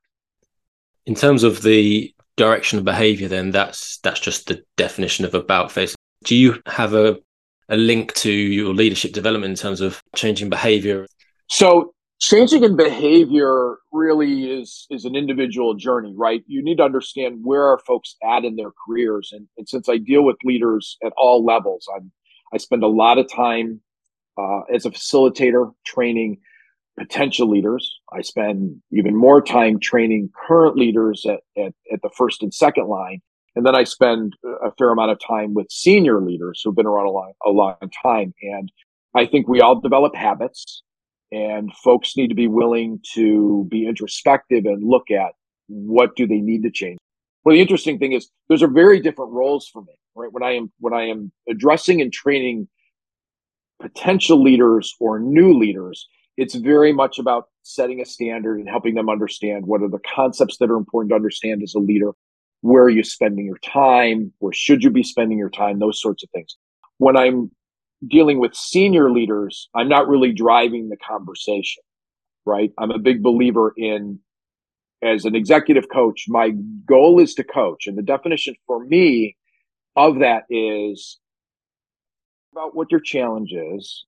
[1.06, 5.72] In terms of the direction of behavior, then that's that's just the definition of about
[5.72, 5.96] face.
[6.24, 7.18] Do you have a
[7.70, 11.06] a link to your leadership development in terms of changing behavior?
[11.50, 16.44] So changing in behavior really is is an individual journey, right?
[16.48, 19.98] You need to understand where are folks at in their careers, and, and since I
[19.98, 22.12] deal with leaders at all levels, I'm
[22.54, 23.82] I spend a lot of time
[24.38, 26.40] uh, as a facilitator training
[26.98, 28.00] potential leaders.
[28.12, 32.88] I spend even more time training current leaders at, at, at, the first and second
[32.88, 33.22] line.
[33.56, 34.34] And then I spend
[34.64, 37.76] a fair amount of time with senior leaders who've been around a long, a long
[38.04, 38.34] time.
[38.42, 38.72] And
[39.16, 40.84] I think we all develop habits
[41.32, 45.34] and folks need to be willing to be introspective and look at
[45.68, 46.98] what do they need to change.
[47.44, 50.32] Well, the interesting thing is those are very different roles for me, right?
[50.32, 52.68] When I am, when I am addressing and training
[53.82, 56.08] potential leaders or new leaders,
[56.38, 60.58] it's very much about setting a standard and helping them understand what are the concepts
[60.58, 62.12] that are important to understand as a leader.
[62.62, 64.32] Where are you spending your time?
[64.40, 65.80] Where should you be spending your time?
[65.80, 66.56] Those sorts of things.
[66.98, 67.52] When i'm
[68.08, 71.82] dealing with senior leaders i'm not really driving the conversation
[72.48, 72.72] right?
[72.80, 74.20] I'm a big believer in
[75.04, 76.52] as an executive coach my
[76.88, 77.86] goal is to coach.
[77.86, 79.36] And the definition for me
[79.96, 81.20] of that is
[82.54, 84.06] about what your challenge is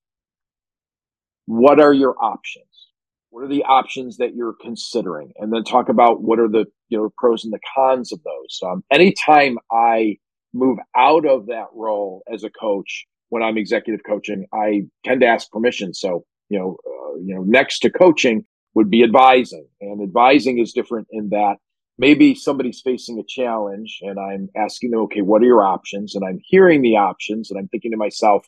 [1.50, 2.89] what are your options?
[3.32, 5.32] What are the options that you're considering?
[5.38, 8.60] And then talk about what are the you know pros and the cons of those.
[8.64, 10.18] Um, anytime I
[10.54, 15.28] move out of that role as a coach when I'm executive coaching, I tend to
[15.28, 15.95] ask permission.
[15.95, 18.45] So you know, uh, you know, next to coaching
[18.76, 21.56] would be advising, and advising is different in that
[21.97, 26.14] maybe somebody's facing a challenge, and I'm asking them, okay, what are your options?
[26.14, 28.45] And I'm hearing the options, and I'm thinking to myself,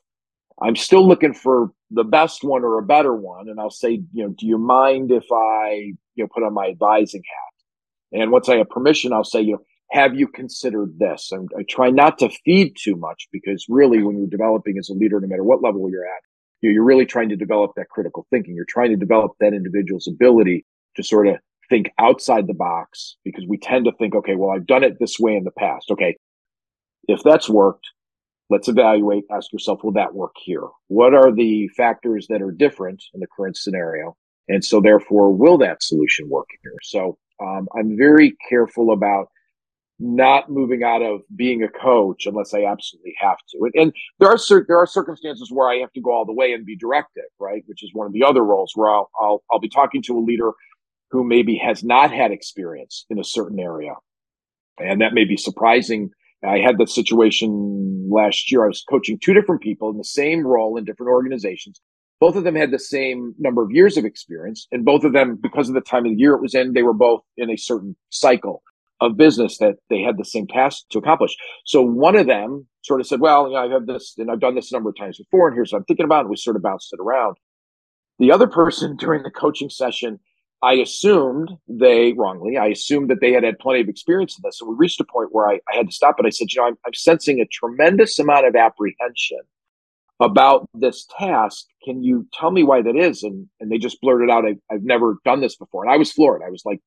[0.61, 3.49] I'm still looking for the best one or a better one.
[3.49, 6.67] And I'll say, you know, do you mind if I, you know, put on my
[6.67, 8.21] advising hat?
[8.21, 11.31] And once I have permission, I'll say, you know, have you considered this?
[11.31, 14.93] And I try not to feed too much because really when you're developing as a
[14.93, 16.21] leader, no matter what level you're at,
[16.61, 18.53] you're really trying to develop that critical thinking.
[18.55, 21.37] You're trying to develop that individual's ability to sort of
[21.69, 25.19] think outside the box because we tend to think, okay, well, I've done it this
[25.19, 25.89] way in the past.
[25.89, 26.15] Okay.
[27.07, 27.87] If that's worked,
[28.51, 30.67] let's evaluate, ask yourself, will that work here?
[30.87, 34.17] What are the factors that are different in the current scenario?
[34.49, 36.75] And so therefore, will that solution work here?
[36.83, 39.27] So um, I'm very careful about
[39.99, 43.59] not moving out of being a coach unless I absolutely have to.
[43.61, 46.33] And, and there are cir- there are circumstances where I have to go all the
[46.33, 47.63] way and be directive, right?
[47.67, 50.19] Which is one of the other roles where I'll, I'll, I'll be talking to a
[50.19, 50.51] leader
[51.11, 53.93] who maybe has not had experience in a certain area.
[54.79, 56.09] And that may be surprising
[56.43, 58.63] I had that situation last year.
[58.63, 61.81] I was coaching two different people in the same role in different organizations.
[62.19, 65.37] Both of them had the same number of years of experience, and both of them,
[65.41, 67.57] because of the time of the year it was in, they were both in a
[67.57, 68.61] certain cycle
[69.01, 71.35] of business that they had the same task to accomplish.
[71.65, 74.39] So one of them sort of said, "Well, you know, I've had this, and I've
[74.39, 76.35] done this a number of times before, and here's what I'm thinking about." And we
[76.35, 77.37] sort of bounced it around.
[78.19, 80.19] The other person during the coaching session
[80.63, 84.61] I assumed they wrongly, I assumed that they had had plenty of experience in this.
[84.61, 86.25] And we reached a point where I, I had to stop it.
[86.25, 89.39] I said, you know, I'm, I'm sensing a tremendous amount of apprehension
[90.19, 91.65] about this task.
[91.83, 93.23] Can you tell me why that is?
[93.23, 95.83] And and they just blurted out, I, I've never done this before.
[95.83, 96.43] And I was floored.
[96.45, 96.79] I was like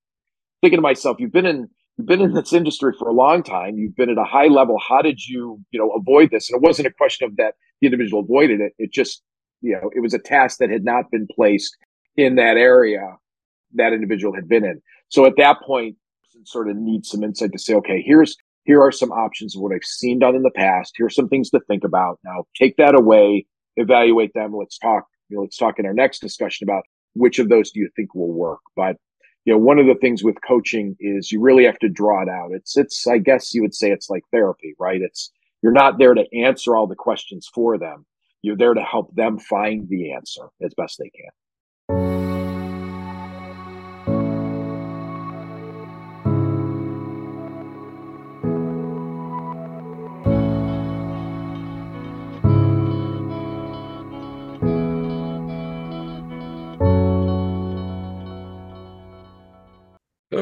[0.61, 1.69] thinking to myself, you've been in
[1.99, 3.77] you've been in this industry for a long time.
[3.77, 4.79] You've been at a high level.
[4.89, 6.49] How did you, you know, avoid this?
[6.49, 8.73] And it wasn't a question of that the individual avoided it.
[8.79, 9.21] It just,
[9.63, 11.77] you know, it was a task that had not been placed
[12.17, 13.17] in that area
[13.75, 14.81] that individual had been in.
[15.09, 15.97] So at that point,
[16.45, 19.75] sort of need some insight to say, okay, here's here are some options of what
[19.75, 20.95] I've seen done in the past.
[20.97, 22.19] Here's some things to think about.
[22.25, 23.47] Now take that away,
[23.77, 24.55] evaluate them.
[24.55, 27.81] Let's talk, you know, let's talk in our next discussion about which of those do
[27.81, 28.61] you think will work.
[28.75, 28.97] But
[29.45, 32.29] you know, one of the things with coaching is you really have to draw it
[32.29, 32.51] out.
[32.53, 35.01] It's it's I guess you would say it's like therapy, right?
[35.01, 35.31] It's
[35.63, 38.07] you're not there to answer all the questions for them.
[38.43, 42.14] You're there to help them find the answer as best they can.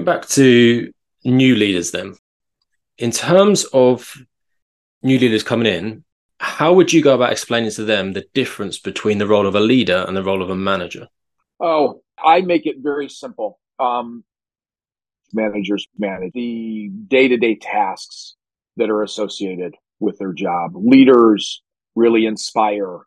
[0.05, 0.92] Back to
[1.24, 2.16] new leaders, then,
[2.98, 4.16] in terms of
[5.03, 6.05] new leaders coming in,
[6.38, 9.61] how would you go about explaining to them the difference between the role of a
[9.61, 11.09] leader and the role of a manager?
[11.61, 13.61] Oh, I make it very simple.
[13.78, 14.24] Um,
[15.32, 18.34] managers manage the day to day tasks
[18.76, 20.72] that are associated with their job.
[20.74, 21.62] Leaders
[21.94, 23.00] really inspire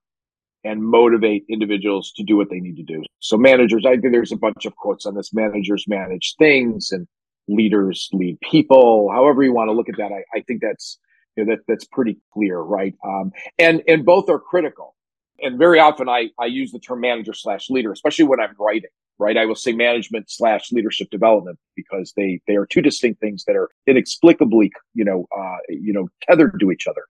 [0.65, 3.03] and motivate individuals to do what they need to do.
[3.19, 5.33] So managers, I think there's a bunch of quotes on this.
[5.33, 7.07] Managers manage things and
[7.47, 9.09] leaders lead people.
[9.11, 10.99] However you want to look at that, I, I think that's
[11.35, 12.95] you know, that that's pretty clear, right?
[13.05, 14.95] Um, and and both are critical.
[15.41, 18.89] And very often I I use the term manager slash leader, especially when I'm writing.
[19.17, 23.45] Right, I will say management slash leadership development because they they are two distinct things
[23.45, 27.05] that are inexplicably you know uh, you know tethered to each other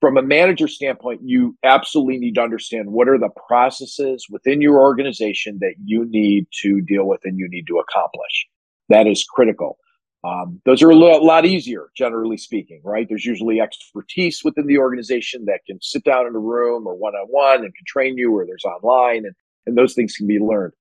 [0.00, 4.80] from a manager standpoint, you absolutely need to understand what are the processes within your
[4.80, 8.46] organization that you need to deal with and you need to accomplish.
[8.88, 9.78] That is critical.
[10.24, 13.06] Um, those are a lot easier, generally speaking, right?
[13.08, 17.14] There's usually expertise within the organization that can sit down in a room or one
[17.14, 19.34] on one and can train you, or there's online, and,
[19.66, 20.72] and those things can be learned.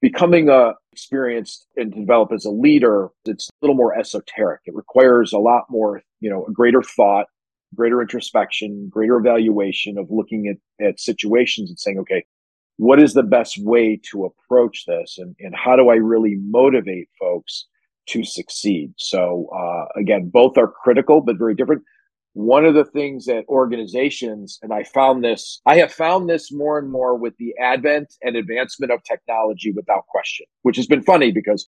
[0.00, 4.60] Becoming a experienced and develop as a leader, it's a little more esoteric.
[4.66, 7.26] It requires a lot more, you know, a greater thought,
[7.74, 12.24] greater introspection, greater evaluation of looking at, at situations and saying, okay,
[12.76, 15.16] what is the best way to approach this?
[15.18, 17.66] And, and how do I really motivate folks
[18.08, 18.94] to succeed?
[18.96, 21.82] So, uh, again, both are critical, but very different.
[22.32, 26.78] One of the things that organizations, and I found this, I have found this more
[26.78, 31.32] and more with the advent and advancement of technology without question, which has been funny
[31.32, 31.68] because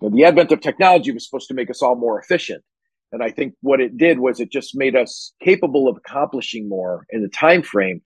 [0.00, 2.64] the advent of technology was supposed to make us all more efficient.
[3.12, 7.06] And I think what it did was it just made us capable of accomplishing more
[7.10, 8.02] in the time frame.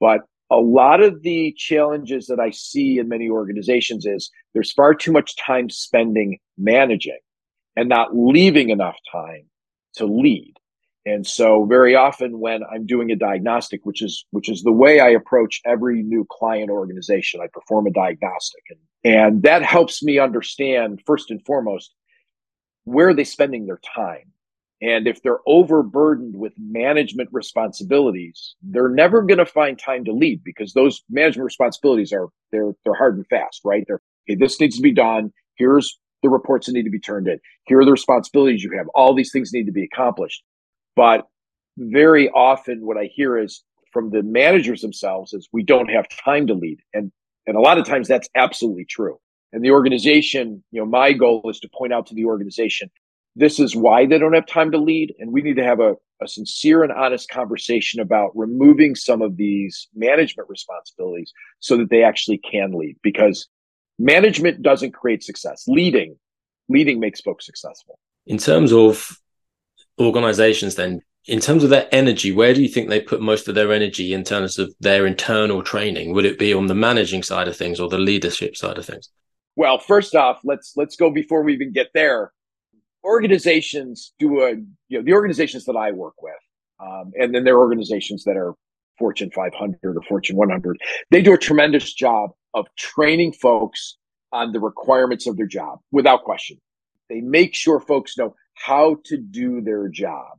[0.00, 4.94] But a lot of the challenges that I see in many organizations is there's far
[4.94, 7.18] too much time spending managing
[7.76, 9.48] and not leaving enough time
[9.94, 10.54] to lead.
[11.06, 15.00] And so very often when I'm doing a diagnostic, which is which is the way
[15.00, 20.18] I approach every new client organization, I perform a diagnostic and, and that helps me
[20.18, 21.92] understand first and foremost
[22.84, 24.32] where are they spending their time
[24.82, 30.42] and if they're overburdened with management responsibilities, they're never going to find time to lead
[30.44, 33.84] because those management responsibilities are they're they're hard and fast, right?
[33.86, 35.32] They're okay, this needs to be done.
[35.56, 37.38] Here's the reports that need to be turned in.
[37.66, 38.86] Here are the responsibilities you have.
[38.94, 40.42] All these things need to be accomplished.
[40.96, 41.26] But
[41.76, 43.62] very often what I hear is
[43.92, 46.78] from the managers themselves is we don't have time to lead.
[46.92, 47.12] And
[47.46, 49.18] and a lot of times that's absolutely true.
[49.52, 52.90] And the organization, you know, my goal is to point out to the organization
[53.36, 55.14] this is why they don't have time to lead.
[55.18, 59.36] And we need to have a, a sincere and honest conversation about removing some of
[59.36, 63.48] these management responsibilities so that they actually can lead because
[63.98, 65.64] management doesn't create success.
[65.66, 66.16] Leading,
[66.68, 67.98] leading makes folks successful.
[68.26, 69.18] In terms of
[69.98, 73.54] organizations, then, in terms of their energy, where do you think they put most of
[73.54, 76.12] their energy in terms of their internal training?
[76.12, 79.08] Would it be on the managing side of things or the leadership side of things?
[79.56, 82.32] Well, first off, let's let's go before we even get there
[83.04, 84.52] organizations do a
[84.88, 86.34] you know the organizations that I work with,
[86.80, 88.54] um, and then there are organizations that are
[88.98, 90.78] Fortune 500 or Fortune 100.
[91.10, 93.96] They do a tremendous job of training folks
[94.32, 96.58] on the requirements of their job without question.
[97.08, 100.38] They make sure folks know how to do their job.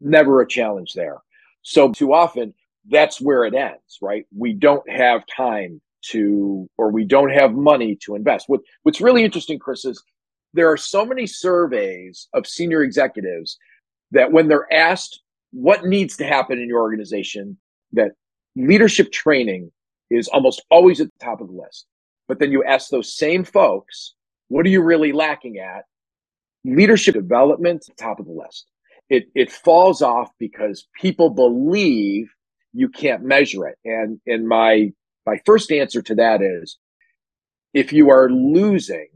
[0.00, 1.18] Never a challenge there.
[1.62, 2.54] So too often
[2.88, 4.24] that's where it ends, right?
[4.36, 5.80] We don't have time
[6.10, 8.48] to, or we don't have money to invest.
[8.48, 10.02] What, what's really interesting, Chris, is
[10.54, 13.58] there are so many surveys of senior executives
[14.10, 15.20] that when they're asked
[15.52, 17.58] what needs to happen in your organization,
[17.92, 18.12] that
[18.56, 19.70] leadership training
[20.10, 21.86] is almost always at the top of the list.
[22.26, 24.14] But then you ask those same folks,
[24.48, 25.84] what are you really lacking at?
[26.64, 28.66] Leadership development, top of the list.
[29.08, 32.30] It, it falls off because people believe
[32.74, 33.78] you can't measure it.
[33.84, 34.92] And, and my,
[35.24, 36.78] my first answer to that is
[37.72, 39.08] if you are losing,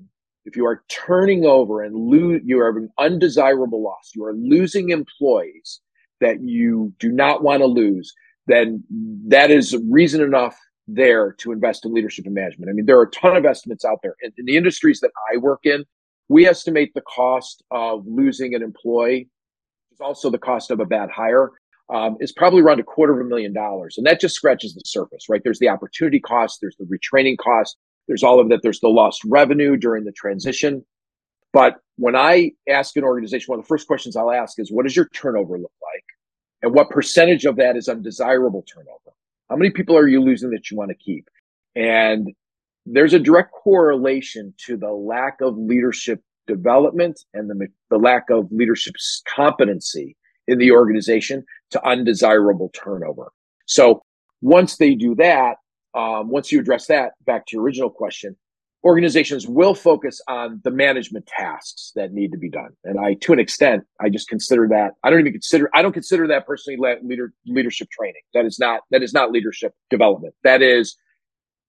[0.45, 4.91] if you are turning over and lose, you are an undesirable loss, you are losing
[4.91, 5.81] employees
[6.21, 8.13] that you do not want to lose,
[8.47, 8.83] then
[9.29, 10.57] that is reason enough
[10.89, 12.71] there to invest in leadership and management.
[12.71, 14.17] I mean, there are a ton of estimates out there.
[14.23, 15.85] In, in the industries that I work in,
[16.29, 19.29] we estimate the cost of losing an employee,
[19.93, 21.51] is also the cost of a bad hire,
[21.93, 23.97] um, is probably around a quarter of a million dollars.
[23.99, 25.41] And that just scratches the surface, right?
[25.45, 27.77] There's the opportunity cost, there's the retraining cost,
[28.09, 30.85] there's all of that, there's the lost revenue during the transition.
[31.53, 34.85] But when I ask an organization, one of the first questions I'll ask is, what
[34.85, 36.05] does your turnover look like?
[36.63, 39.15] And what percentage of that is undesirable turnover?
[39.51, 41.29] How many people are you losing that you want to keep?
[41.77, 42.33] And
[42.87, 48.51] there's a direct correlation to the lack of leadership development and the, the lack of
[48.51, 48.95] leadership
[49.29, 50.17] competency
[50.49, 53.31] in the organization to undesirable turnover.
[53.67, 54.03] So
[54.41, 55.57] once they do that,
[55.95, 58.37] um, once you address that, back to your original question,
[58.85, 62.71] organizations will focus on the management tasks that need to be done.
[62.85, 64.93] And I, to an extent, I just consider that.
[65.05, 65.71] I don't even consider.
[65.75, 68.23] I don't consider that personally leader leadership training.
[68.35, 68.81] That is not.
[68.91, 70.35] That is not leadership development.
[70.45, 70.97] That is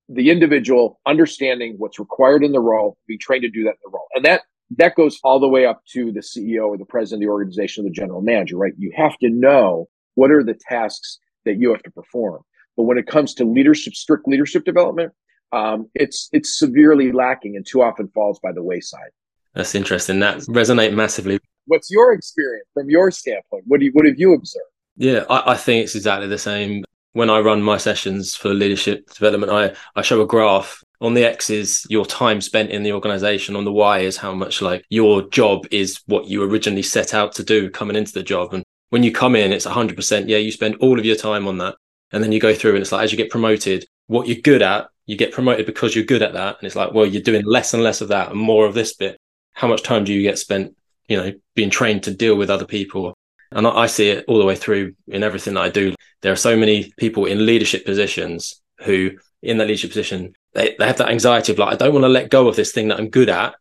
[0.09, 3.91] the individual understanding what's required in the role, be trained to do that in the
[3.91, 4.41] role, and that
[4.77, 7.83] that goes all the way up to the CEO or the president of the organization
[7.83, 8.57] or the general manager.
[8.57, 8.73] Right?
[8.77, 12.41] You have to know what are the tasks that you have to perform.
[12.75, 15.13] But when it comes to leadership, strict leadership development,
[15.51, 19.11] um, it's it's severely lacking and too often falls by the wayside.
[19.53, 20.19] That's interesting.
[20.19, 21.39] That resonate massively.
[21.65, 23.63] What's your experience from your standpoint?
[23.67, 24.65] What do you, what have you observed?
[24.97, 26.83] Yeah, I, I think it's exactly the same.
[27.13, 31.25] When I run my sessions for leadership development, I, I show a graph on the
[31.25, 33.55] X is your time spent in the organization.
[33.55, 37.33] On the Y is how much like your job is what you originally set out
[37.33, 38.53] to do coming into the job.
[38.53, 40.27] And when you come in, it's 100%.
[40.27, 41.75] Yeah, you spend all of your time on that.
[42.13, 44.61] And then you go through and it's like, as you get promoted, what you're good
[44.61, 46.57] at you get promoted because you're good at that.
[46.59, 48.93] And it's like, well, you're doing less and less of that and more of this
[48.93, 49.19] bit.
[49.53, 50.75] How much time do you get spent,
[51.07, 53.13] you know, being trained to deal with other people?
[53.51, 55.93] And I, see it all the way through in everything that I do.
[56.21, 59.11] There are so many people in leadership positions who,
[59.43, 62.09] in that leadership position, they, they have that anxiety of like, I don't want to
[62.09, 63.53] let go of this thing that I'm good at.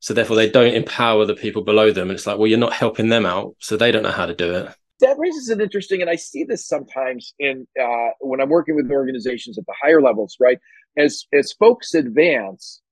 [0.00, 2.10] So therefore, they don't empower the people below them.
[2.10, 3.56] And it's like, well, you're not helping them out.
[3.58, 6.44] So they don't know how to do it that raises an interesting, and I see
[6.44, 10.58] this sometimes in uh, when I'm working with organizations at the higher levels, right?
[10.98, 12.82] as as folks advance,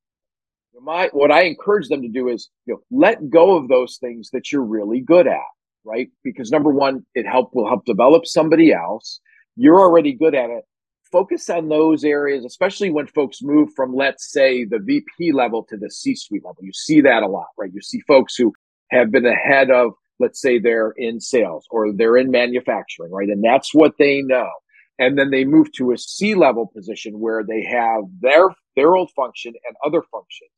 [0.80, 4.30] my what I encourage them to do is you know let go of those things
[4.32, 5.40] that you're really good at,
[5.84, 6.08] right?
[6.22, 9.20] Because number one, it help will help develop somebody else.
[9.56, 10.64] You're already good at it.
[11.10, 15.76] Focus on those areas, especially when folks move from, let's say, the VP level to
[15.76, 16.62] the C-suite level.
[16.62, 17.70] You see that a lot, right?
[17.72, 18.52] You see folks who
[18.90, 23.28] have been ahead of, let's say, they're in sales or they're in manufacturing, right?
[23.28, 24.50] And that's what they know
[24.98, 29.10] and then they move to a C level position where they have their their old
[29.12, 30.50] function and other functions.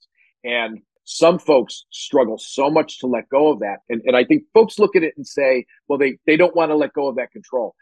[0.44, 3.78] And some folks struggle so much to let go of that.
[3.88, 6.70] And, and I think folks look at it and say, well, they, they don't want
[6.70, 7.74] to let go of that control.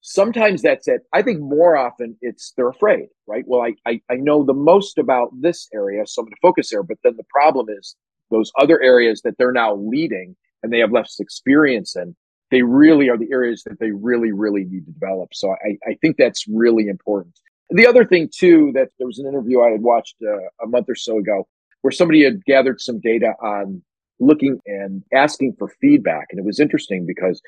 [0.00, 1.02] Sometimes that's it.
[1.12, 3.44] I think more often it's they're afraid, right?
[3.46, 6.70] Well, I, I, I know the most about this area, so I'm going to focus
[6.70, 6.82] there.
[6.82, 7.94] But then the problem is
[8.30, 12.14] those other areas that they're now leading and they have less experience in
[12.52, 15.30] they really are the areas that they really, really need to develop.
[15.32, 17.34] So I, I think that's really important.
[17.70, 20.90] The other thing too, that there was an interview I had watched uh, a month
[20.90, 21.48] or so ago
[21.80, 23.82] where somebody had gathered some data on
[24.20, 26.26] looking and asking for feedback.
[26.30, 27.40] And it was interesting because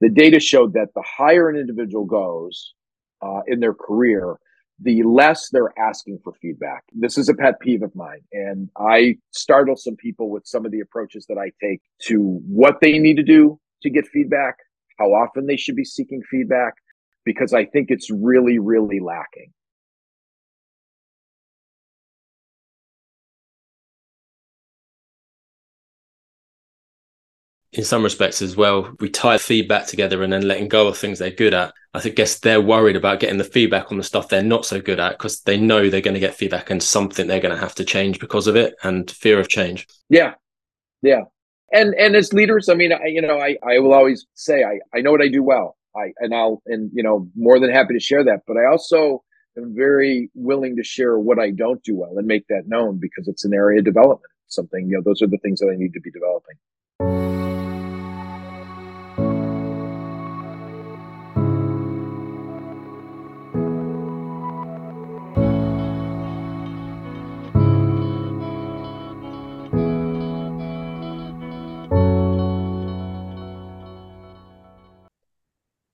[0.00, 2.72] the data showed that the higher an individual goes
[3.20, 4.36] uh, in their career,
[4.82, 6.84] the less they're asking for feedback.
[6.92, 8.20] This is a pet peeve of mine.
[8.32, 12.80] And I startle some people with some of the approaches that I take to what
[12.80, 14.56] they need to do to get feedback,
[14.98, 16.74] how often they should be seeking feedback,
[17.24, 19.52] because I think it's really, really lacking.
[27.72, 31.18] in some respects as well, we tie feedback together and then letting go of things
[31.18, 31.72] they're good at.
[31.94, 34.98] I guess they're worried about getting the feedback on the stuff they're not so good
[34.98, 37.74] at because they know they're going to get feedback and something they're going to have
[37.74, 39.86] to change because of it and fear of change.
[40.08, 40.34] Yeah.
[41.02, 41.24] Yeah
[41.72, 44.78] and and as leaders, I mean, I, you know, I I will always say I
[44.94, 45.76] I know what I do well.
[45.96, 48.42] I and I'll and you know more than happy to share that.
[48.46, 49.24] But I also
[49.56, 53.26] am very willing to share what I don't do well and make that known because
[53.26, 54.20] it's an area of development.
[54.48, 57.51] Something, you know, those are the things that I need to be developing.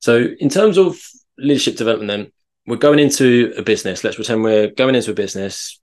[0.08, 0.98] So, in terms of
[1.36, 2.32] leadership development, then
[2.66, 4.02] we're going into a business.
[4.02, 5.78] Let's pretend we're going into a business.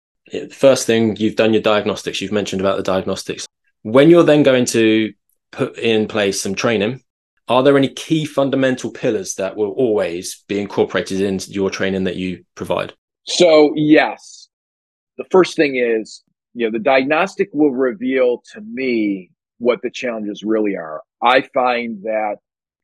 [0.52, 2.22] First thing, you've done your diagnostics.
[2.22, 3.46] You've mentioned about the diagnostics.
[3.84, 5.14] When you're then going to
[5.52, 7.04] put in place some training,
[7.50, 12.16] are there any key fundamental pillars that will always be incorporated into your training that
[12.16, 12.94] you provide?
[13.26, 14.50] So, yes.
[15.20, 16.24] The first thing is,
[16.56, 21.04] you know, the diagnostic will reveal to me what the challenges really are.
[21.22, 22.38] I find that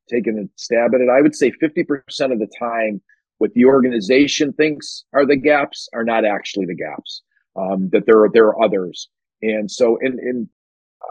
[0.10, 3.02] taking a stab at it, I would say 50% of the time,
[3.38, 7.24] what the organization thinks are the gaps are not actually the gaps.
[7.56, 9.10] Um, that there are there are others,
[9.42, 10.48] and so in in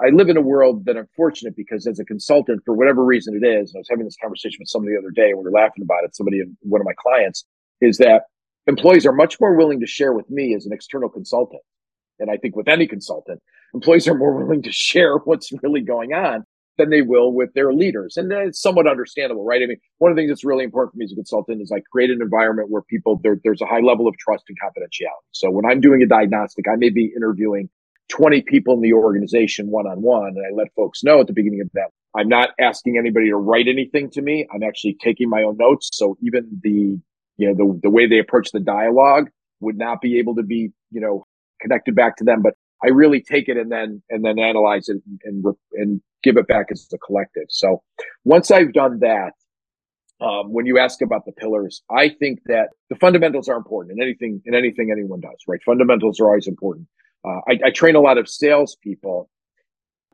[0.03, 3.39] I live in a world that I'm fortunate because as a consultant, for whatever reason
[3.43, 5.31] it is, I was having this conversation with somebody the other day.
[5.31, 6.15] and We were laughing about it.
[6.15, 7.45] Somebody, one of my clients,
[7.81, 8.25] is that
[8.67, 11.63] employees are much more willing to share with me as an external consultant.
[12.19, 13.43] And I think with any consultant,
[13.75, 16.45] employees are more willing to share what's really going on
[16.81, 18.17] than they will with their leaders.
[18.17, 19.63] And it's somewhat understandable, right?
[19.63, 21.71] I mean, one of the things that's really important for me as a consultant is
[21.71, 25.29] I create an environment where people, there, there's a high level of trust and confidentiality.
[25.33, 27.69] So when I'm doing a diagnostic, I may be interviewing
[28.09, 30.35] 20 people in the organization one on one.
[30.37, 33.37] And I let folks know at the beginning of that, I'm not asking anybody to
[33.37, 34.49] write anything to me.
[34.53, 35.91] I'm actually taking my own notes.
[35.93, 36.99] So even the,
[37.37, 39.29] you know, the, the way they approach the dialogue
[39.61, 41.25] would not be able to be, you know,
[41.61, 42.43] connected back to them.
[42.43, 46.47] But I really take it and then and then analyze it and and give it
[46.47, 47.47] back as a collective.
[47.49, 47.83] So
[48.25, 49.33] once I've done that,
[50.21, 54.03] um, when you ask about the pillars, I think that the fundamentals are important in
[54.03, 55.39] anything in anything anyone does.
[55.49, 56.89] Right, fundamentals are always important.
[57.25, 59.31] Uh, I, I, train a lot of salespeople,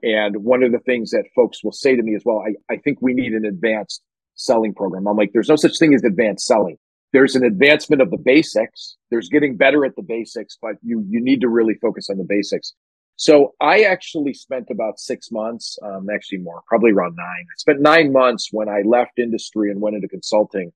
[0.02, 2.78] and one of the things that folks will say to me as well, I, I
[2.78, 4.02] think we need an advanced
[4.34, 5.06] selling program.
[5.06, 6.78] I'm like, there's no such thing as advanced selling
[7.16, 8.96] there's an advancement of the basics.
[9.10, 12.26] There's getting better at the basics, but you you need to really focus on the
[12.28, 12.74] basics.
[13.16, 17.46] So I actually spent about six months, um, actually more, probably around nine.
[17.48, 20.70] I spent nine months when I left industry and went into consulting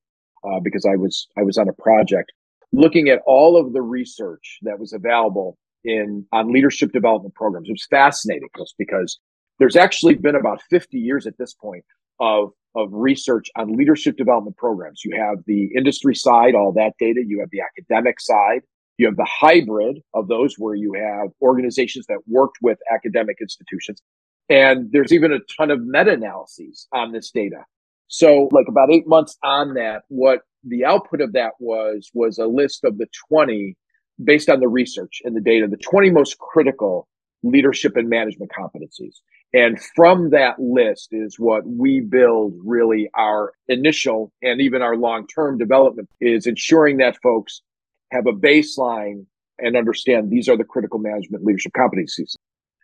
[0.45, 2.33] uh, because I was I was on a project
[2.73, 7.69] looking at all of the research that was available in on leadership development programs.
[7.69, 9.19] It was fascinating just because
[9.59, 11.85] there's actually been about 50 years at this point
[12.21, 15.05] of of research on leadership development programs.
[15.05, 17.23] You have the industry side, all that data.
[17.27, 18.63] You have the academic side.
[19.01, 24.03] You have the hybrid of those where you have organizations that worked with academic institutions.
[24.51, 27.65] And there's even a ton of meta analyses on this data.
[28.09, 32.47] So like about eight months on that, what the output of that was, was a
[32.47, 33.75] list of the 20
[34.23, 37.09] based on the research and the data, the 20 most critical
[37.43, 39.15] leadership and management competencies.
[39.55, 45.27] And from that list is what we build really our initial and even our long
[45.27, 47.63] term development is ensuring that folks
[48.11, 49.27] have a baseline
[49.59, 52.35] and understand these are the critical management leadership competencies.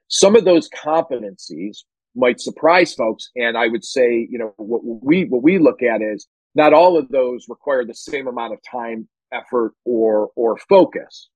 [0.09, 1.79] Some of those competencies
[2.14, 3.31] might surprise folks.
[3.37, 6.97] And I would say, you know, what we, what we look at is not all
[6.97, 11.29] of those require the same amount of time, effort, or, or focus.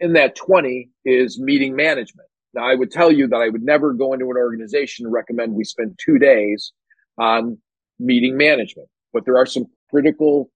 [0.00, 2.28] And that 20 is meeting management.
[2.54, 5.52] Now, I would tell you that I would never go into an organization and recommend
[5.52, 6.72] we spend two days
[7.18, 7.58] on
[7.98, 10.50] meeting management, but there are some critical,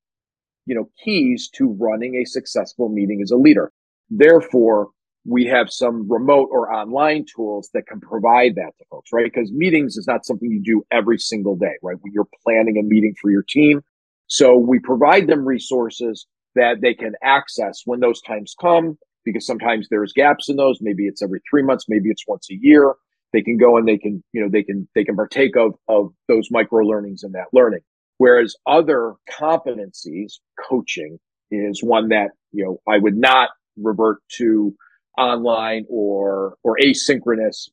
[0.66, 3.72] you know, keys to running a successful meeting as a leader.
[4.10, 4.88] Therefore,
[5.26, 9.30] we have some remote or online tools that can provide that to folks, right?
[9.32, 11.96] Because meetings is not something you do every single day, right?
[12.00, 13.82] When you're planning a meeting for your team.
[14.28, 19.88] So we provide them resources that they can access when those times come because sometimes
[19.90, 20.78] there's gaps in those.
[20.80, 22.94] Maybe it's every three months, maybe it's once a year.
[23.32, 26.12] They can go and they can, you know, they can they can partake of of
[26.28, 27.80] those micro learnings and that learning.
[28.20, 30.34] Whereas other competencies,
[30.68, 31.18] coaching
[31.50, 33.48] is one that, you know, I would not
[33.78, 34.74] revert to
[35.16, 37.70] online or or asynchronous,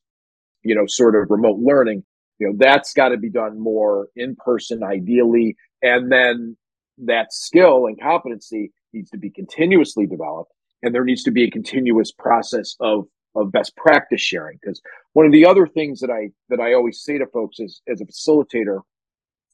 [0.62, 2.02] you know, sort of remote learning.
[2.38, 5.54] You know, that's got to be done more in person, ideally.
[5.82, 6.56] And then
[6.96, 10.50] that skill and competency needs to be continuously developed
[10.82, 14.80] and there needs to be a continuous process of of best practice sharing because
[15.12, 18.00] one of the other things that i that i always say to folks is as
[18.00, 18.80] a facilitator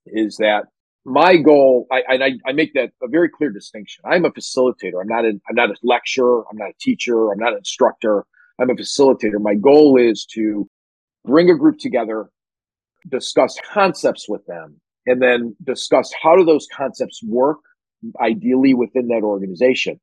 [0.07, 0.67] is that
[1.05, 4.05] my goal I, I i make that a very clear distinction.
[4.07, 5.01] I'm a facilitator.
[5.01, 6.45] I'm not a i'm not a lecturer.
[6.51, 7.33] I'm not a teacher.
[7.33, 8.25] I'm not an instructor.
[8.61, 9.41] I'm a facilitator.
[9.41, 10.69] My goal is to
[11.25, 12.29] bring a group together
[13.11, 17.59] discuss concepts with them and then discuss how do those concepts work
[18.21, 20.01] ideally within that organization.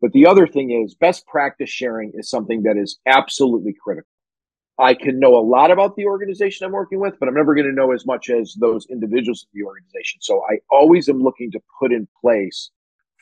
[0.00, 4.08] But the other thing is best practice sharing is something that is absolutely critical.
[4.78, 7.66] I can know a lot about the organization I'm working with, but I'm never going
[7.66, 10.20] to know as much as those individuals in the organization.
[10.20, 12.70] So I always am looking to put in place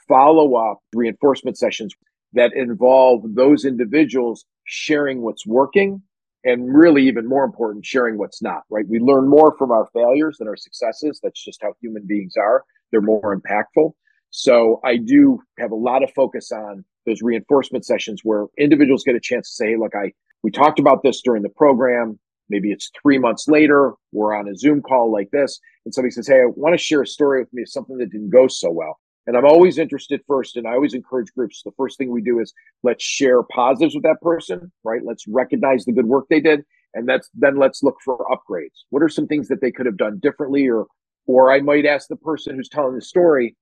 [0.06, 1.94] follow up reinforcement sessions
[2.34, 6.02] that involve those individuals sharing what's working
[6.44, 8.86] and really even more important sharing what's not right?
[8.88, 11.20] We learn more from our failures than our successes.
[11.22, 12.64] That's just how human beings are.
[12.90, 13.92] They're more impactful.
[14.30, 19.14] So i do have a lot of focus on those reinforcement sessions where individuals get
[19.14, 20.12] a chance to say hey look i
[20.46, 22.16] we talked about this during the program
[22.48, 26.28] maybe it's three months later we're on a zoom call like this and somebody says
[26.28, 28.96] hey i want to share a story with me something that didn't go so well
[29.26, 31.62] and I'm always interested first, and I always encourage groups.
[31.64, 32.52] The first thing we do is
[32.84, 35.04] let's share positives with that person, right?
[35.04, 36.62] Let's recognize the good work they did,
[36.94, 38.84] and that's then let's look for upgrades.
[38.90, 40.86] What are some things that they could have done differently, or
[41.26, 43.56] or I might ask the person who's telling the story,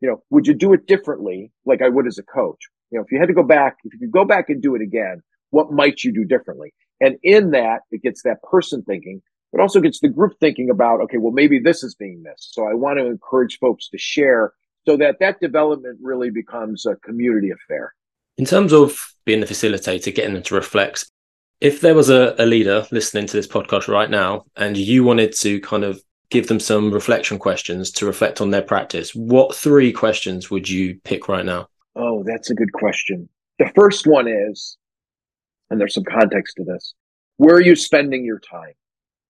[0.00, 2.60] you know, would you do it differently, like I would as a coach?
[2.90, 4.74] You know, if you had to go back, if you could go back and do
[4.74, 6.72] it again, what might you do differently?
[7.00, 9.22] And in that, it gets that person thinking,
[9.52, 12.54] but also gets the group thinking about, okay, well, maybe this is being missed.
[12.54, 14.52] So I want to encourage folks to share
[14.86, 17.94] so that that development really becomes a community affair.
[18.38, 21.10] In terms of being the facilitator, getting them to reflect,
[21.60, 25.34] if there was a, a leader listening to this podcast right now and you wanted
[25.36, 29.92] to kind of give them some reflection questions to reflect on their practice, what three
[29.92, 31.68] questions would you pick right now?
[31.96, 33.28] Oh, that's a good question.
[33.58, 34.78] The first one is,
[35.70, 36.94] and there's some context to this,
[37.36, 38.74] where are you spending your time?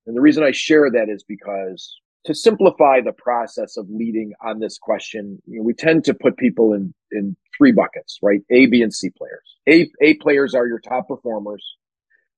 [0.06, 4.58] And the reason I share that is because to simplify the process of leading on
[4.58, 8.40] this question, you know, we tend to put people in in three buckets, right?
[8.50, 9.56] A, B, and C players.
[9.68, 11.64] A A players are your top performers.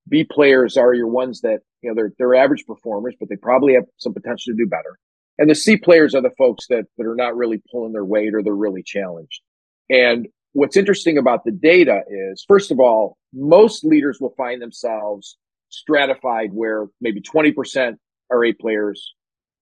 [0.07, 3.73] B players are your ones that you know they're they're average performers, but they probably
[3.73, 4.99] have some potential to do better.
[5.37, 8.33] And the C players are the folks that that are not really pulling their weight
[8.35, 9.41] or they're really challenged.
[9.89, 15.37] And what's interesting about the data is, first of all, most leaders will find themselves
[15.69, 17.97] stratified where maybe 20%
[18.31, 19.13] are A players,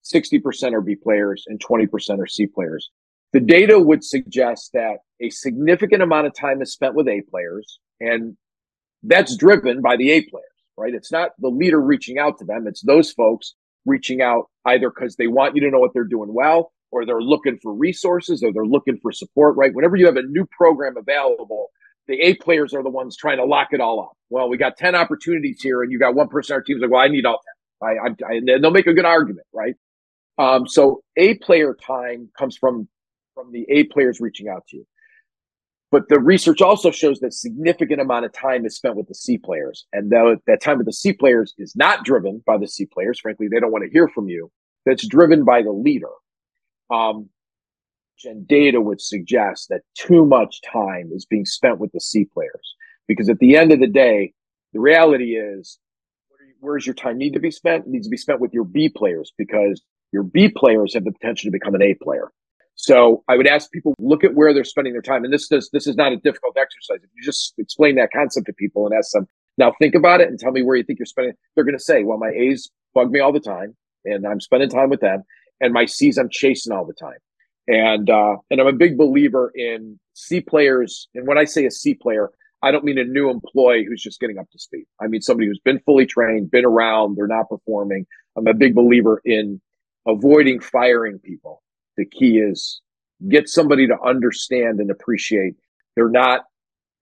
[0.03, 2.91] 60% are B players and 20% are C players.
[3.33, 7.79] The data would suggest that a significant amount of time is spent with A players,
[8.01, 8.35] and
[9.03, 10.45] that's driven by the A players,
[10.77, 10.93] right?
[10.93, 15.15] It's not the leader reaching out to them, it's those folks reaching out either because
[15.15, 18.51] they want you to know what they're doing well, or they're looking for resources, or
[18.53, 19.73] they're looking for support, right?
[19.73, 21.69] Whenever you have a new program available,
[22.07, 24.13] the A players are the ones trying to lock it all up.
[24.29, 26.91] Well, we got 10 opportunities here, and you got one person on our team's like,
[26.91, 27.39] well, I need all
[27.81, 27.89] 10.
[27.89, 29.75] I, I, I, they'll make a good argument, right?
[30.37, 32.87] Um, so A player time comes from
[33.35, 34.85] from the A players reaching out to you.
[35.91, 39.37] But the research also shows that significant amount of time is spent with the C
[39.37, 39.85] players.
[39.91, 43.19] And that, that time with the C players is not driven by the C players.
[43.19, 44.49] Frankly, they don't want to hear from you.
[44.85, 46.07] That's driven by the leader.
[46.91, 47.29] Um,
[48.23, 52.75] and data would suggest that too much time is being spent with the C players.
[53.07, 54.33] Because at the end of the day,
[54.73, 55.79] the reality is,
[56.59, 57.85] where's your time need to be spent?
[57.85, 59.81] It needs to be spent with your B players because
[60.11, 62.31] your B players have the potential to become an A player.
[62.75, 65.23] So I would ask people look at where they're spending their time.
[65.23, 67.03] And this does this is not a difficult exercise.
[67.03, 69.27] If you just explain that concept to people and ask them,
[69.57, 72.03] now think about it and tell me where you think you're spending, they're gonna say,
[72.03, 73.75] Well, my A's bug me all the time,
[74.05, 75.23] and I'm spending time with them,
[75.61, 77.19] and my C's I'm chasing all the time.
[77.67, 81.07] And uh, and I'm a big believer in C players.
[81.15, 82.29] And when I say a C player,
[82.63, 84.85] I don't mean a new employee who's just getting up to speed.
[84.99, 88.05] I mean somebody who's been fully trained, been around, they're not performing.
[88.35, 89.61] I'm a big believer in
[90.07, 91.61] avoiding firing people.
[91.97, 92.81] The key is
[93.29, 95.53] get somebody to understand and appreciate
[95.95, 96.41] they're not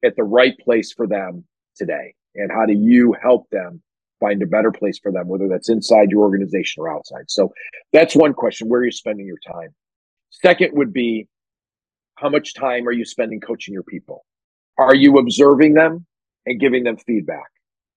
[0.04, 1.46] at the right place for them
[1.76, 2.14] today.
[2.36, 3.82] And how do you help them
[4.20, 7.26] find a better place for them, whether that's inside your organization or outside?
[7.30, 7.54] So
[7.94, 8.68] that's one question.
[8.68, 9.74] Where are you spending your time?
[10.30, 11.28] Second would be
[12.16, 14.26] how much time are you spending coaching your people?
[14.78, 16.06] Are you observing them
[16.46, 17.48] and giving them feedback?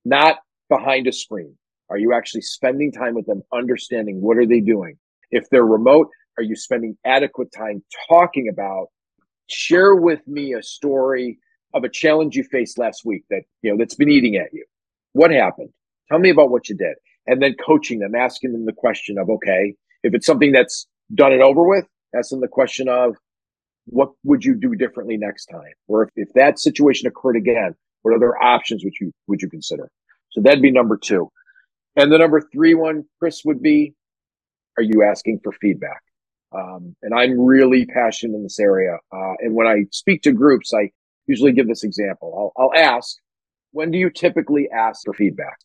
[0.04, 1.56] Not behind a screen.
[1.90, 4.96] Are you actually spending time with them, understanding what are they doing?
[5.30, 6.08] If they're remote,
[6.38, 8.86] are you spending adequate time talking about?
[9.48, 11.38] Share with me a story
[11.74, 14.64] of a challenge you faced last week that you know that's been eating at you.
[15.12, 15.70] What happened?
[16.12, 16.96] Tell me about what you did,
[17.26, 21.32] and then coaching them, asking them the question of, okay, if it's something that's done
[21.32, 23.16] and over with, ask them the question of,
[23.86, 25.72] what would you do differently next time?
[25.88, 29.90] Or if, if that situation occurred again, what other options would you would you consider?
[30.32, 31.30] So that'd be number two.
[31.96, 33.94] And the number three one, Chris, would be
[34.76, 36.02] are you asking for feedback?
[36.54, 38.98] Um, and I'm really passionate in this area.
[39.10, 40.90] Uh, and when I speak to groups, I
[41.26, 42.52] usually give this example.
[42.58, 43.16] I'll, I'll ask,
[43.70, 45.56] when do you typically ask for feedback?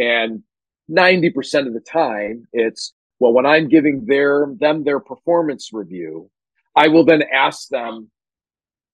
[0.00, 0.42] And
[0.90, 6.30] 90% of the time, it's, well, when I'm giving their, them their performance review,
[6.74, 8.10] I will then ask them,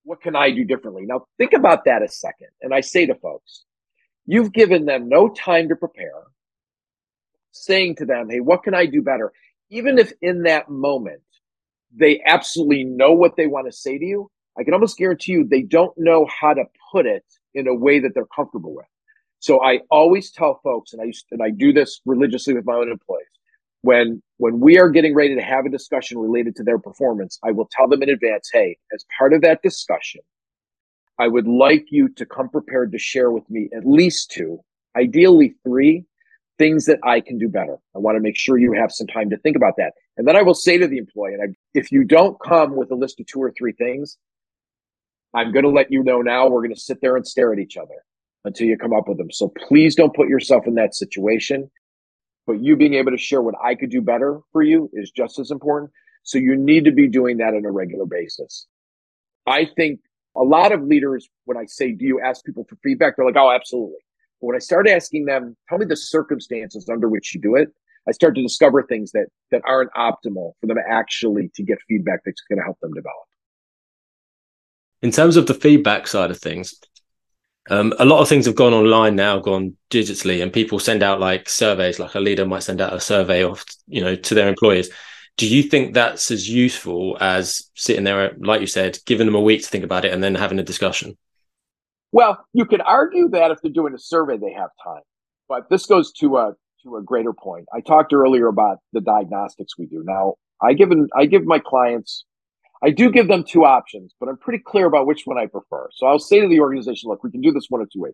[0.03, 1.05] what can I do differently?
[1.05, 2.49] Now, think about that a second.
[2.61, 3.63] And I say to folks,
[4.25, 6.23] you've given them no time to prepare,
[7.51, 9.31] saying to them, hey, what can I do better?
[9.69, 11.21] Even if in that moment
[11.95, 14.29] they absolutely know what they want to say to you,
[14.59, 17.99] I can almost guarantee you they don't know how to put it in a way
[17.99, 18.85] that they're comfortable with.
[19.39, 22.73] So I always tell folks, and I used, and I do this religiously with my
[22.73, 23.27] own employees,
[23.81, 27.51] when when we are getting ready to have a discussion related to their performance, I
[27.51, 30.21] will tell them in advance, hey, as part of that discussion,
[31.19, 34.59] I would like you to come prepared to share with me at least two,
[34.95, 36.05] ideally three
[36.57, 37.77] things that I can do better.
[37.95, 39.93] I want to make sure you have some time to think about that.
[40.17, 42.91] And then I will say to the employee, and I, if you don't come with
[42.91, 44.17] a list of two or three things,
[45.35, 47.59] I'm going to let you know now we're going to sit there and stare at
[47.59, 48.03] each other
[48.47, 49.31] until you come up with them.
[49.31, 51.69] So please don't put yourself in that situation.
[52.47, 55.37] But you being able to share what I could do better for you is just
[55.37, 55.91] as important.
[56.23, 58.67] So you need to be doing that on a regular basis.
[59.45, 59.99] I think
[60.35, 63.15] a lot of leaders, when I say, do you ask people for feedback?
[63.15, 63.99] They're like, oh, absolutely.
[64.39, 67.69] But when I start asking them, tell me the circumstances under which you do it,
[68.07, 72.21] I start to discover things that that aren't optimal for them actually to get feedback
[72.25, 73.25] that's going to help them develop.
[75.01, 76.79] In terms of the feedback side of things,
[77.69, 81.19] um, a lot of things have gone online now, gone digitally, and people send out
[81.19, 81.99] like surveys.
[81.99, 84.89] Like a leader might send out a survey of, you know, to their employees.
[85.37, 89.41] Do you think that's as useful as sitting there, like you said, giving them a
[89.41, 91.17] week to think about it and then having a discussion?
[92.11, 95.03] Well, you could argue that if they're doing a survey, they have time.
[95.49, 96.53] But this goes to a
[96.83, 97.65] to a greater point.
[97.73, 100.03] I talked earlier about the diagnostics we do.
[100.05, 102.25] Now, I give I give my clients
[102.83, 105.89] I do give them two options, but I'm pretty clear about which one I prefer.
[105.93, 108.13] So I'll say to the organization, look, we can do this one of two ways.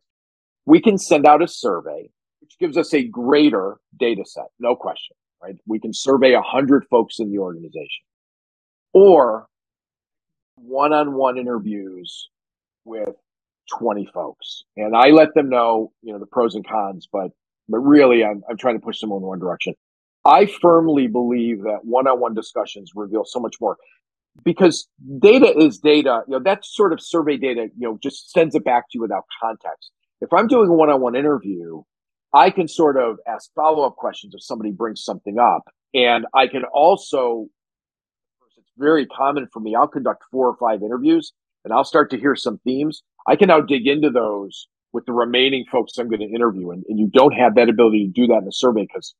[0.65, 2.09] We can send out a survey,
[2.41, 5.55] which gives us a greater data set, no question, right?
[5.65, 8.05] We can survey 100 folks in the organization.
[8.93, 9.47] Or
[10.55, 12.29] one on one interviews
[12.85, 13.15] with
[13.77, 14.63] 20 folks.
[14.77, 17.31] And I let them know, you know, the pros and cons, but
[17.69, 19.73] but really I'm I'm trying to push them in one direction.
[20.25, 23.77] I firmly believe that one-on-one discussions reveal so much more
[24.43, 24.87] because
[25.19, 26.21] data is data.
[26.27, 29.01] You know, that sort of survey data, you know, just sends it back to you
[29.01, 29.91] without context.
[30.21, 31.83] If I'm doing a one-on-one interview,
[32.33, 35.63] I can sort of ask follow-up questions if somebody brings something up.
[35.93, 37.47] And I can also,
[38.57, 42.17] it's very common for me, I'll conduct four or five interviews and I'll start to
[42.17, 43.03] hear some themes.
[43.27, 46.71] I can now dig into those with the remaining folks I'm going to interview.
[46.71, 49.13] And, and you don't have that ability to do that in a survey because,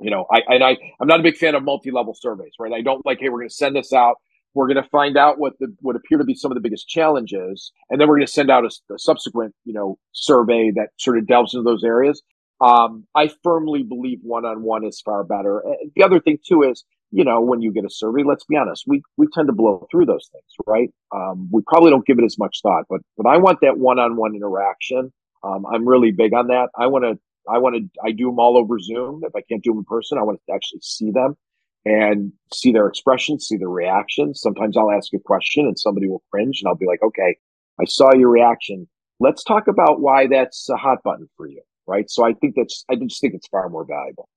[0.00, 2.72] you know, I, and I, I'm not a big fan of multi-level surveys, right?
[2.72, 4.16] I don't like, hey, we're going to send this out.
[4.54, 6.88] We're going to find out what the what appear to be some of the biggest
[6.88, 10.90] challenges, and then we're going to send out a, a subsequent, you know, survey that
[10.98, 12.22] sort of delves into those areas.
[12.60, 15.62] Um, I firmly believe one-on-one is far better.
[15.96, 18.84] The other thing too is, you know, when you get a survey, let's be honest,
[18.86, 20.90] we we tend to blow through those things, right?
[21.14, 24.34] Um, we probably don't give it as much thought, but but I want that one-on-one
[24.36, 25.12] interaction.
[25.42, 26.68] Um, I'm really big on that.
[26.78, 27.18] I want to
[27.52, 29.22] I want to I do them all over Zoom.
[29.24, 31.36] If I can't do them in person, I want to actually see them
[31.84, 34.40] and see their expressions, see their reactions.
[34.40, 37.36] Sometimes I'll ask a question and somebody will cringe and I'll be like, okay,
[37.80, 38.88] I saw your reaction.
[39.20, 41.62] Let's talk about why that's a hot button for you.
[41.86, 42.10] Right.
[42.10, 44.28] So I think that's, I just think it's far more valuable.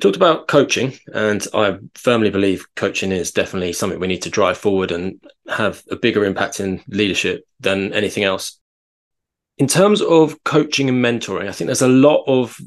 [0.00, 4.30] You've talked about coaching, and I firmly believe coaching is definitely something we need to
[4.30, 8.58] drive forward and have a bigger impact in leadership than anything else.
[9.58, 12.58] In terms of coaching and mentoring, I think there's a lot of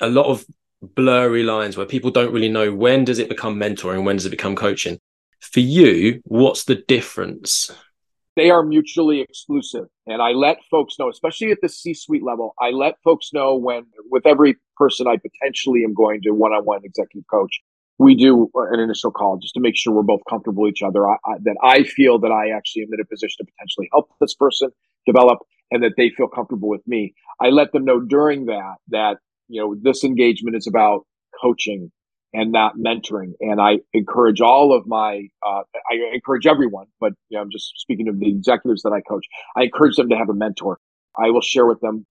[0.00, 0.44] a lot of
[0.82, 4.30] blurry lines where people don't really know when does it become mentoring, when does it
[4.30, 4.98] become coaching.
[5.38, 7.70] For you, what's the difference?
[8.36, 9.86] They are mutually exclusive.
[10.06, 13.54] And I let folks know, especially at the C suite level, I let folks know
[13.54, 17.60] when, with every person I potentially am going to one on one executive coach,
[17.98, 21.08] we do an initial call just to make sure we're both comfortable with each other.
[21.08, 24.10] I, I, that I feel that I actually am in a position to potentially help
[24.20, 24.70] this person
[25.06, 25.38] develop
[25.70, 27.14] and that they feel comfortable with me.
[27.40, 29.18] I let them know during that that,
[29.48, 31.06] you know, this engagement is about
[31.40, 31.92] coaching
[32.34, 33.32] and not mentoring.
[33.40, 37.72] And I encourage all of my, uh, I encourage everyone, but you know, I'm just
[37.76, 39.24] speaking of the executives that I coach.
[39.56, 40.78] I encourage them to have a mentor.
[41.16, 42.06] I will share with them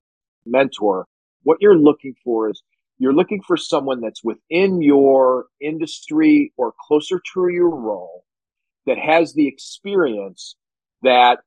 [0.46, 1.06] mentor.
[1.42, 2.62] What you're looking for is
[2.98, 8.24] you're looking for someone that's within your industry or closer to your role
[8.86, 10.56] that has the experience
[11.02, 11.40] that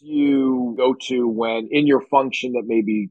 [0.00, 3.10] you go to when in your function that maybe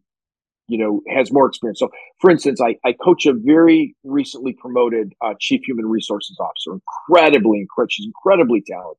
[0.67, 1.79] you know, has more experience.
[1.79, 1.89] So,
[2.19, 7.67] for instance, I, I coach a very recently promoted uh, chief human resources officer, incredibly.
[7.89, 8.97] She's incredibly talented,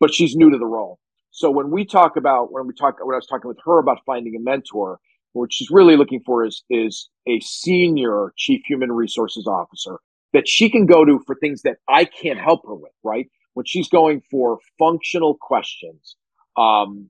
[0.00, 0.98] but she's new to the role.
[1.30, 3.98] So when we talk about when we talk when I was talking with her about
[4.06, 5.00] finding a mentor,
[5.32, 9.98] what she's really looking for is is a senior chief human resources officer
[10.32, 12.92] that she can go to for things that I can't help her with.
[13.02, 16.16] Right when she's going for functional questions,
[16.56, 17.08] um,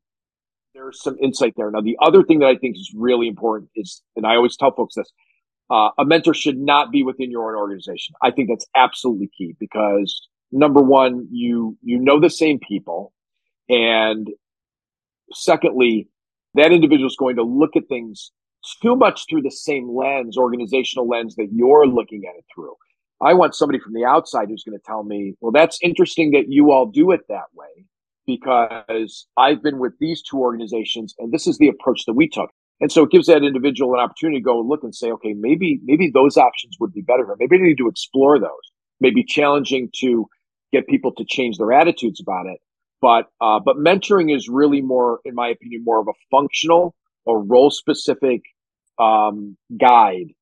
[0.75, 1.71] there's some insight there.
[1.71, 4.75] Now, the other thing that I think is really important is, and I always tell
[4.75, 5.11] folks this,
[5.71, 8.15] uh, a mentor should not be within your own organization.
[8.23, 13.13] I think that's absolutely key because number one, you you know the same people,
[13.69, 14.29] and
[15.33, 16.09] secondly,
[16.55, 18.31] that individual is going to look at things
[18.83, 22.75] too much through the same lens, organizational lens that you're looking at it through.
[23.23, 26.47] I want somebody from the outside who's going to tell me, well, that's interesting that
[26.49, 27.87] you all do it that way
[28.27, 32.51] because I've been with these two organizations and this is the approach that we took.
[32.81, 35.81] And so it gives that individual an opportunity to go look and say, okay, maybe,
[35.85, 37.27] maybe those options would be better.
[37.39, 38.51] Maybe I need to explore those.
[39.01, 40.27] Maybe challenging to
[40.73, 42.59] get people to change their attitudes about it.
[43.01, 46.95] But, uh, but mentoring is really more, in my opinion, more of a functional
[47.25, 48.43] or role specific,
[48.99, 50.33] um, guide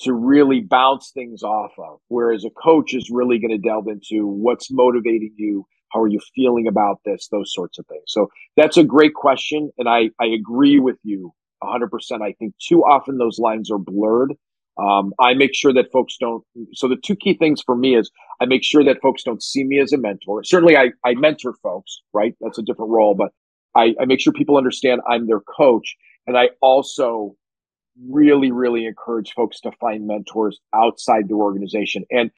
[0.00, 2.00] to really bounce things off of.
[2.08, 6.20] Whereas a coach is really going to delve into what's motivating you, how are you
[6.34, 8.04] feeling about this, those sorts of things.
[8.08, 9.70] So that's a great question.
[9.78, 11.32] And I, I agree with you
[11.62, 11.88] 100%.
[12.22, 14.34] I think too often those lines are blurred.
[14.78, 16.44] Um, I make sure that folks don't.
[16.72, 18.10] So the two key things for me is
[18.40, 20.42] I make sure that folks don't see me as a mentor.
[20.44, 22.34] Certainly, I, I mentor folks, right?
[22.40, 23.32] That's a different role, but
[23.74, 25.96] I, I make sure people understand I'm their coach.
[26.26, 27.36] And I also
[28.08, 32.04] really, really encourage folks to find mentors outside their organization.
[32.10, 32.30] And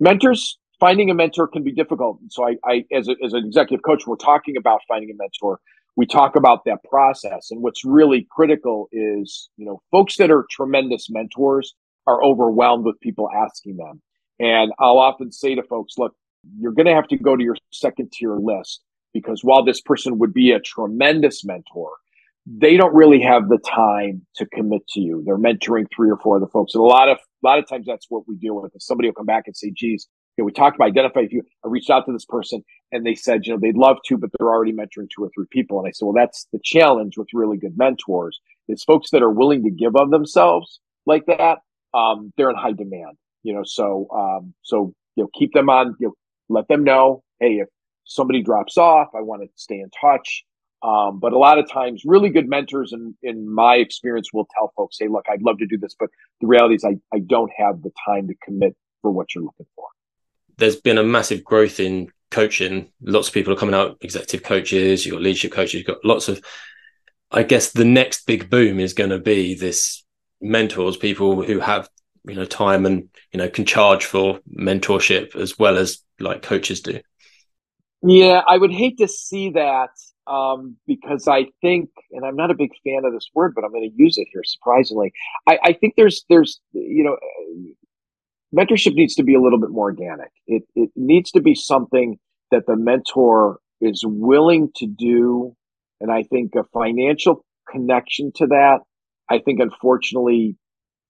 [0.00, 2.18] mentors, finding a mentor can be difficult.
[2.28, 5.60] So I, I as, a, as an executive coach, we're talking about finding a mentor.
[5.96, 7.50] We talk about that process.
[7.50, 11.74] And what's really critical is, you know, folks that are tremendous mentors
[12.06, 14.02] are overwhelmed with people asking them.
[14.38, 16.14] And I'll often say to folks, look,
[16.58, 20.18] you're going to have to go to your second tier list because while this person
[20.18, 21.90] would be a tremendous mentor,
[22.46, 25.22] they don't really have the time to commit to you.
[25.26, 26.74] They're mentoring three or four other folks.
[26.74, 28.72] And a lot of a lot of times that's what we deal with.
[28.78, 30.06] Somebody will come back and say, geez,
[30.36, 31.42] you know, we talked about identify if you.
[31.64, 32.62] I reached out to this person
[32.92, 35.46] and they said, you know, they'd love to, but they're already mentoring two or three
[35.50, 35.78] people.
[35.78, 39.30] And I said, well, that's the challenge with really good mentors is folks that are
[39.30, 41.58] willing to give of themselves like that.
[41.94, 45.94] Um, they're in high demand, you know, so, um, so, you know, keep them on,
[45.98, 46.14] you know,
[46.48, 47.68] let them know, Hey, if
[48.04, 50.44] somebody drops off, I want to stay in touch.
[50.82, 54.72] Um, but a lot of times, really good mentors, in, in my experience, will tell
[54.76, 56.10] folks, "Hey, look, I'd love to do this, but
[56.40, 59.66] the reality is, I, I don't have the time to commit for what you're looking
[59.74, 59.86] for."
[60.58, 62.90] There's been a massive growth in coaching.
[63.00, 65.74] Lots of people are coming out, executive coaches, you've got leadership coaches.
[65.74, 66.42] You've got lots of.
[67.30, 70.04] I guess the next big boom is going to be this
[70.40, 71.88] mentors, people who have
[72.24, 76.80] you know time and you know can charge for mentorship as well as like coaches
[76.80, 77.00] do.
[78.02, 79.90] Yeah, I would hate to see that
[80.26, 83.72] um, because I think, and I'm not a big fan of this word, but I'm
[83.72, 84.42] going to use it here.
[84.44, 85.12] Surprisingly,
[85.46, 87.16] I, I think there's there's you know,
[88.54, 90.30] mentorship needs to be a little bit more organic.
[90.46, 92.18] It it needs to be something
[92.50, 95.54] that the mentor is willing to do,
[96.00, 98.80] and I think a financial connection to that,
[99.28, 100.56] I think unfortunately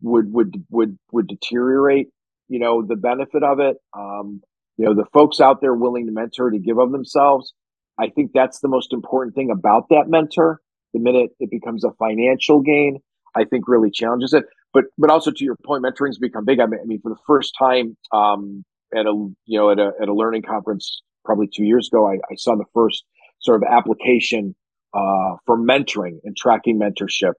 [0.03, 2.09] would would would would deteriorate.
[2.49, 3.76] You know, the benefit of it.
[3.96, 4.42] Um,
[4.76, 7.53] you know, the folks out there willing to mentor to give of themselves
[7.99, 10.61] I think that's the most important thing about that mentor.
[10.92, 12.99] The minute it becomes a financial gain,
[13.34, 14.45] I think really challenges it.
[14.77, 16.61] But but also to your point, mentoring's become big.
[16.61, 18.63] I mean, I mean for the first time um,
[18.95, 19.13] at a
[19.47, 22.57] you know at a at a learning conference probably two years ago, I, I saw
[22.57, 23.03] the first
[23.39, 24.55] sort of application
[24.93, 27.33] uh, for mentoring and tracking mentorship.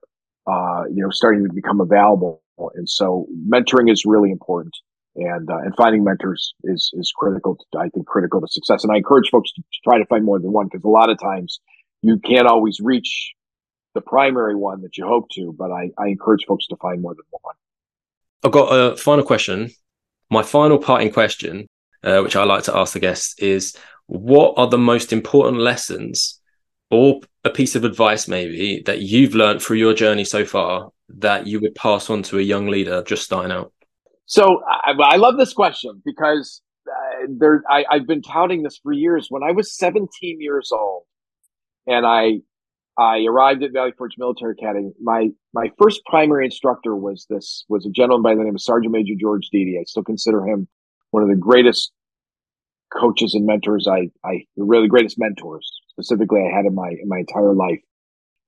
[0.50, 2.42] Uh, you know, starting to become available,
[2.74, 4.74] and so mentoring is really important
[5.14, 7.56] and uh, and finding mentors is is critical.
[7.56, 8.82] To, I think critical to success.
[8.82, 11.08] And I encourage folks to, to try to find more than one because a lot
[11.08, 11.60] of times
[12.02, 13.32] you can't always reach
[13.98, 15.54] the primary one that you hope to.
[15.58, 17.54] But I, I encourage folks to find more than one.
[18.44, 19.70] I've got a final question.
[20.30, 21.66] My final parting question,
[22.04, 23.76] uh, which I like to ask the guests, is
[24.06, 26.40] what are the most important lessons
[26.90, 31.46] or a piece of advice maybe that you've learned through your journey so far that
[31.46, 33.72] you would pass on to a young leader just starting out?
[34.26, 38.92] So I, I love this question because uh, there I, I've been touting this for
[38.92, 39.26] years.
[39.30, 41.04] When I was 17 years old,
[41.88, 42.42] and I
[42.98, 44.90] I arrived at Valley Forge Military Academy.
[45.00, 48.92] My my first primary instructor was this was a gentleman by the name of Sergeant
[48.92, 49.78] Major George Deedy.
[49.80, 50.66] I still consider him
[51.12, 51.92] one of the greatest
[52.92, 57.18] coaches and mentors I I really greatest mentors specifically I had in my in my
[57.18, 57.80] entire life.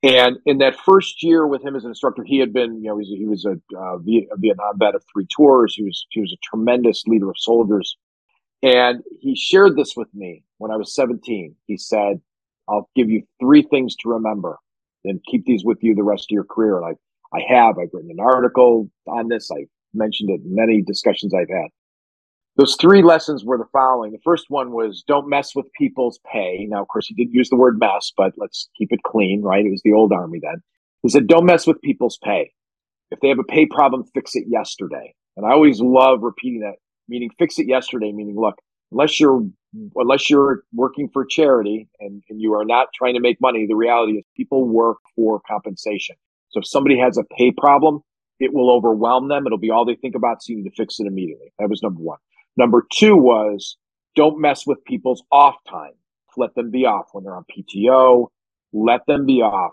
[0.03, 2.97] And in that first year with him as an instructor, he had been, you know,
[2.97, 5.75] he was, a, uh, Vietnam vet of three tours.
[5.75, 7.97] He was he was a tremendous leader of soldiers,
[8.63, 11.55] and he shared this with me when I was 17.
[11.67, 12.21] He said,
[12.71, 14.59] "I'll give you three things to remember,
[15.05, 17.91] and keep these with you the rest of your career." And I I have I've
[17.93, 19.51] written an article on this.
[19.51, 21.69] I've mentioned it in many discussions I've had.
[22.57, 24.13] Those three lessons were the following.
[24.13, 26.67] The first one was don't mess with people's pay.
[26.69, 29.65] Now, of course, he didn't use the word mess, but let's keep it clean, right?
[29.65, 30.61] It was the old army then.
[31.03, 32.53] He said, don't mess with people's pay.
[33.11, 35.15] If they have a pay problem, fix it yesterday.
[35.37, 36.75] And I always love repeating that,
[37.09, 38.57] meaning fix it yesterday, meaning look,
[38.93, 39.43] unless you're
[39.97, 43.77] unless you're working for charity and, and you are not trying to make money, the
[43.77, 46.17] reality is people work for compensation.
[46.51, 48.01] So if somebody has a pay problem,
[48.41, 49.47] it will overwhelm them.
[49.47, 51.53] It'll be all they think about, so you need to fix it immediately.
[51.59, 52.19] That was number one.
[52.57, 53.77] Number two was
[54.17, 55.93] don't mess with people's off time.
[56.37, 58.29] Let them be off when they're on PTO.
[58.73, 59.73] Let them be off.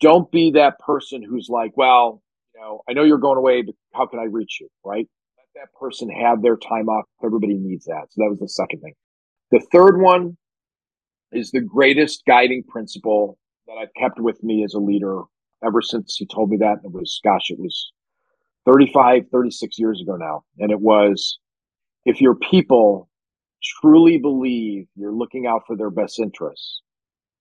[0.00, 2.22] Don't be that person who's like, well,
[2.54, 4.68] you know, I know you're going away, but how can I reach you?
[4.84, 5.08] Right?
[5.36, 7.04] Let that person have their time off.
[7.22, 8.06] Everybody needs that.
[8.10, 8.94] So that was the second thing.
[9.50, 10.36] The third one
[11.32, 15.22] is the greatest guiding principle that I've kept with me as a leader
[15.64, 16.78] ever since he told me that.
[16.84, 17.92] It was, gosh, it was
[18.66, 20.44] 35, 36 years ago now.
[20.58, 21.38] And it was
[22.04, 23.08] if your people
[23.80, 26.82] truly believe you're looking out for their best interests,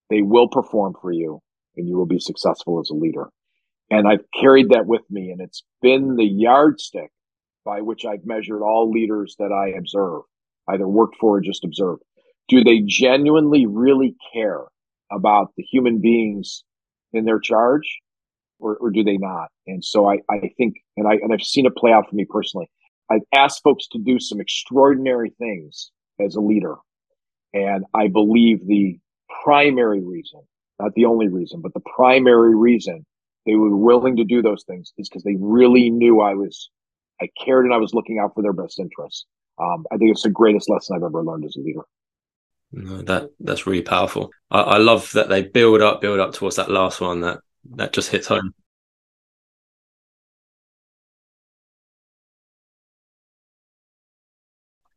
[0.09, 1.41] they will perform for you
[1.75, 3.29] and you will be successful as a leader.
[3.89, 7.11] And I've carried that with me, and it's been the yardstick
[7.63, 10.23] by which I've measured all leaders that I observe,
[10.69, 12.03] either worked for or just observed.
[12.47, 14.63] Do they genuinely really care
[15.11, 16.63] about the human beings
[17.13, 17.99] in their charge,
[18.59, 19.49] or, or do they not?
[19.65, 22.25] And so I, I think, and I and I've seen it play out for me
[22.29, 22.69] personally.
[23.09, 26.75] I've asked folks to do some extraordinary things as a leader.
[27.53, 28.99] And I believe the
[29.43, 30.41] primary reason,
[30.79, 33.05] not the only reason, but the primary reason
[33.45, 36.69] they were willing to do those things is because they really knew I was,
[37.21, 39.25] I cared and I was looking out for their best interests.
[39.59, 41.81] Um, I think it's the greatest lesson I've ever learned as a leader.
[42.71, 44.29] No, that that's really powerful.
[44.51, 47.39] I, I love that they build up, build up towards that last one that
[47.75, 48.53] that just hits home.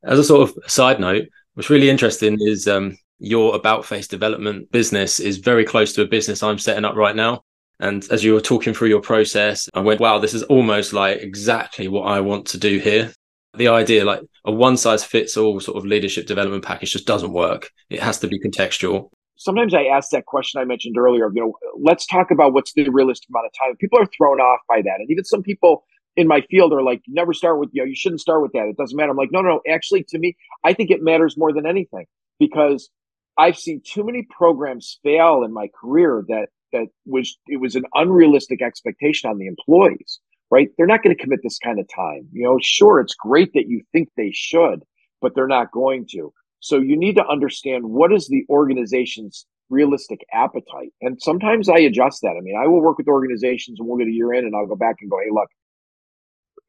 [0.02, 5.20] As a sort of side note, what's really interesting is um, your About-Face Development business
[5.20, 7.42] is very close to a business I'm setting up right now.
[7.80, 11.18] And as you were talking through your process, I went, wow, this is almost like
[11.18, 13.12] exactly what I want to do here.
[13.54, 17.32] The idea, like a one size fits all sort of leadership development package, just doesn't
[17.32, 17.70] work.
[17.88, 19.10] It has to be contextual.
[19.36, 22.88] Sometimes I ask that question I mentioned earlier, you know, let's talk about what's the
[22.90, 23.76] realistic amount of time.
[23.76, 24.96] People are thrown off by that.
[24.98, 25.84] And even some people
[26.16, 28.66] in my field are like, never start with, you know, you shouldn't start with that.
[28.66, 29.10] It doesn't matter.
[29.10, 29.60] I'm like, no, no, no.
[29.72, 32.04] Actually, to me, I think it matters more than anything
[32.38, 32.90] because
[33.38, 37.84] I've seen too many programs fail in my career that, that was, it was an
[37.94, 40.20] unrealistic expectation on the employees,
[40.50, 40.68] right?
[40.76, 42.28] They're not going to commit this kind of time.
[42.32, 44.82] You know, sure, it's great that you think they should,
[45.20, 46.32] but they're not going to.
[46.60, 50.92] So you need to understand what is the organization's realistic appetite.
[51.00, 52.36] And sometimes I adjust that.
[52.36, 54.66] I mean, I will work with organizations and we'll get a year in and I'll
[54.66, 55.48] go back and go, Hey, look,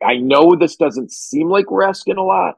[0.03, 2.55] I know this doesn't seem like we're asking a lot,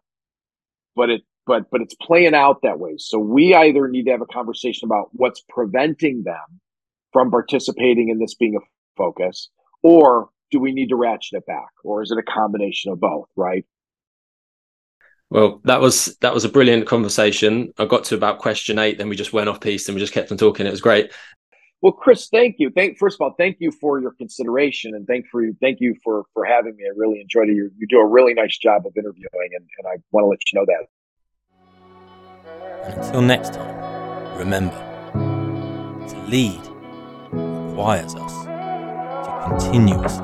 [0.95, 2.95] but it but but it's playing out that way.
[2.97, 6.61] So we either need to have a conversation about what's preventing them
[7.11, 8.59] from participating in this being a
[8.97, 9.49] focus,
[9.81, 13.27] or do we need to ratchet it back, or is it a combination of both?
[13.35, 13.65] Right.
[15.31, 17.73] Well, that was that was a brilliant conversation.
[17.79, 20.13] I got to about question eight, then we just went off piece and we just
[20.13, 20.67] kept on talking.
[20.67, 21.11] It was great.
[21.81, 22.69] Well, Chris, thank you.
[22.69, 26.23] Thank first of all, thank you for your consideration and thank for thank you for
[26.33, 26.83] for having me.
[26.85, 27.55] I really enjoyed it.
[27.55, 30.39] You, you do a really nice job of interviewing, and, and I want to let
[30.51, 30.85] you know that.
[32.85, 34.77] And until next time, remember
[36.09, 36.61] to lead
[37.73, 38.52] requires us to
[39.43, 40.23] continuously.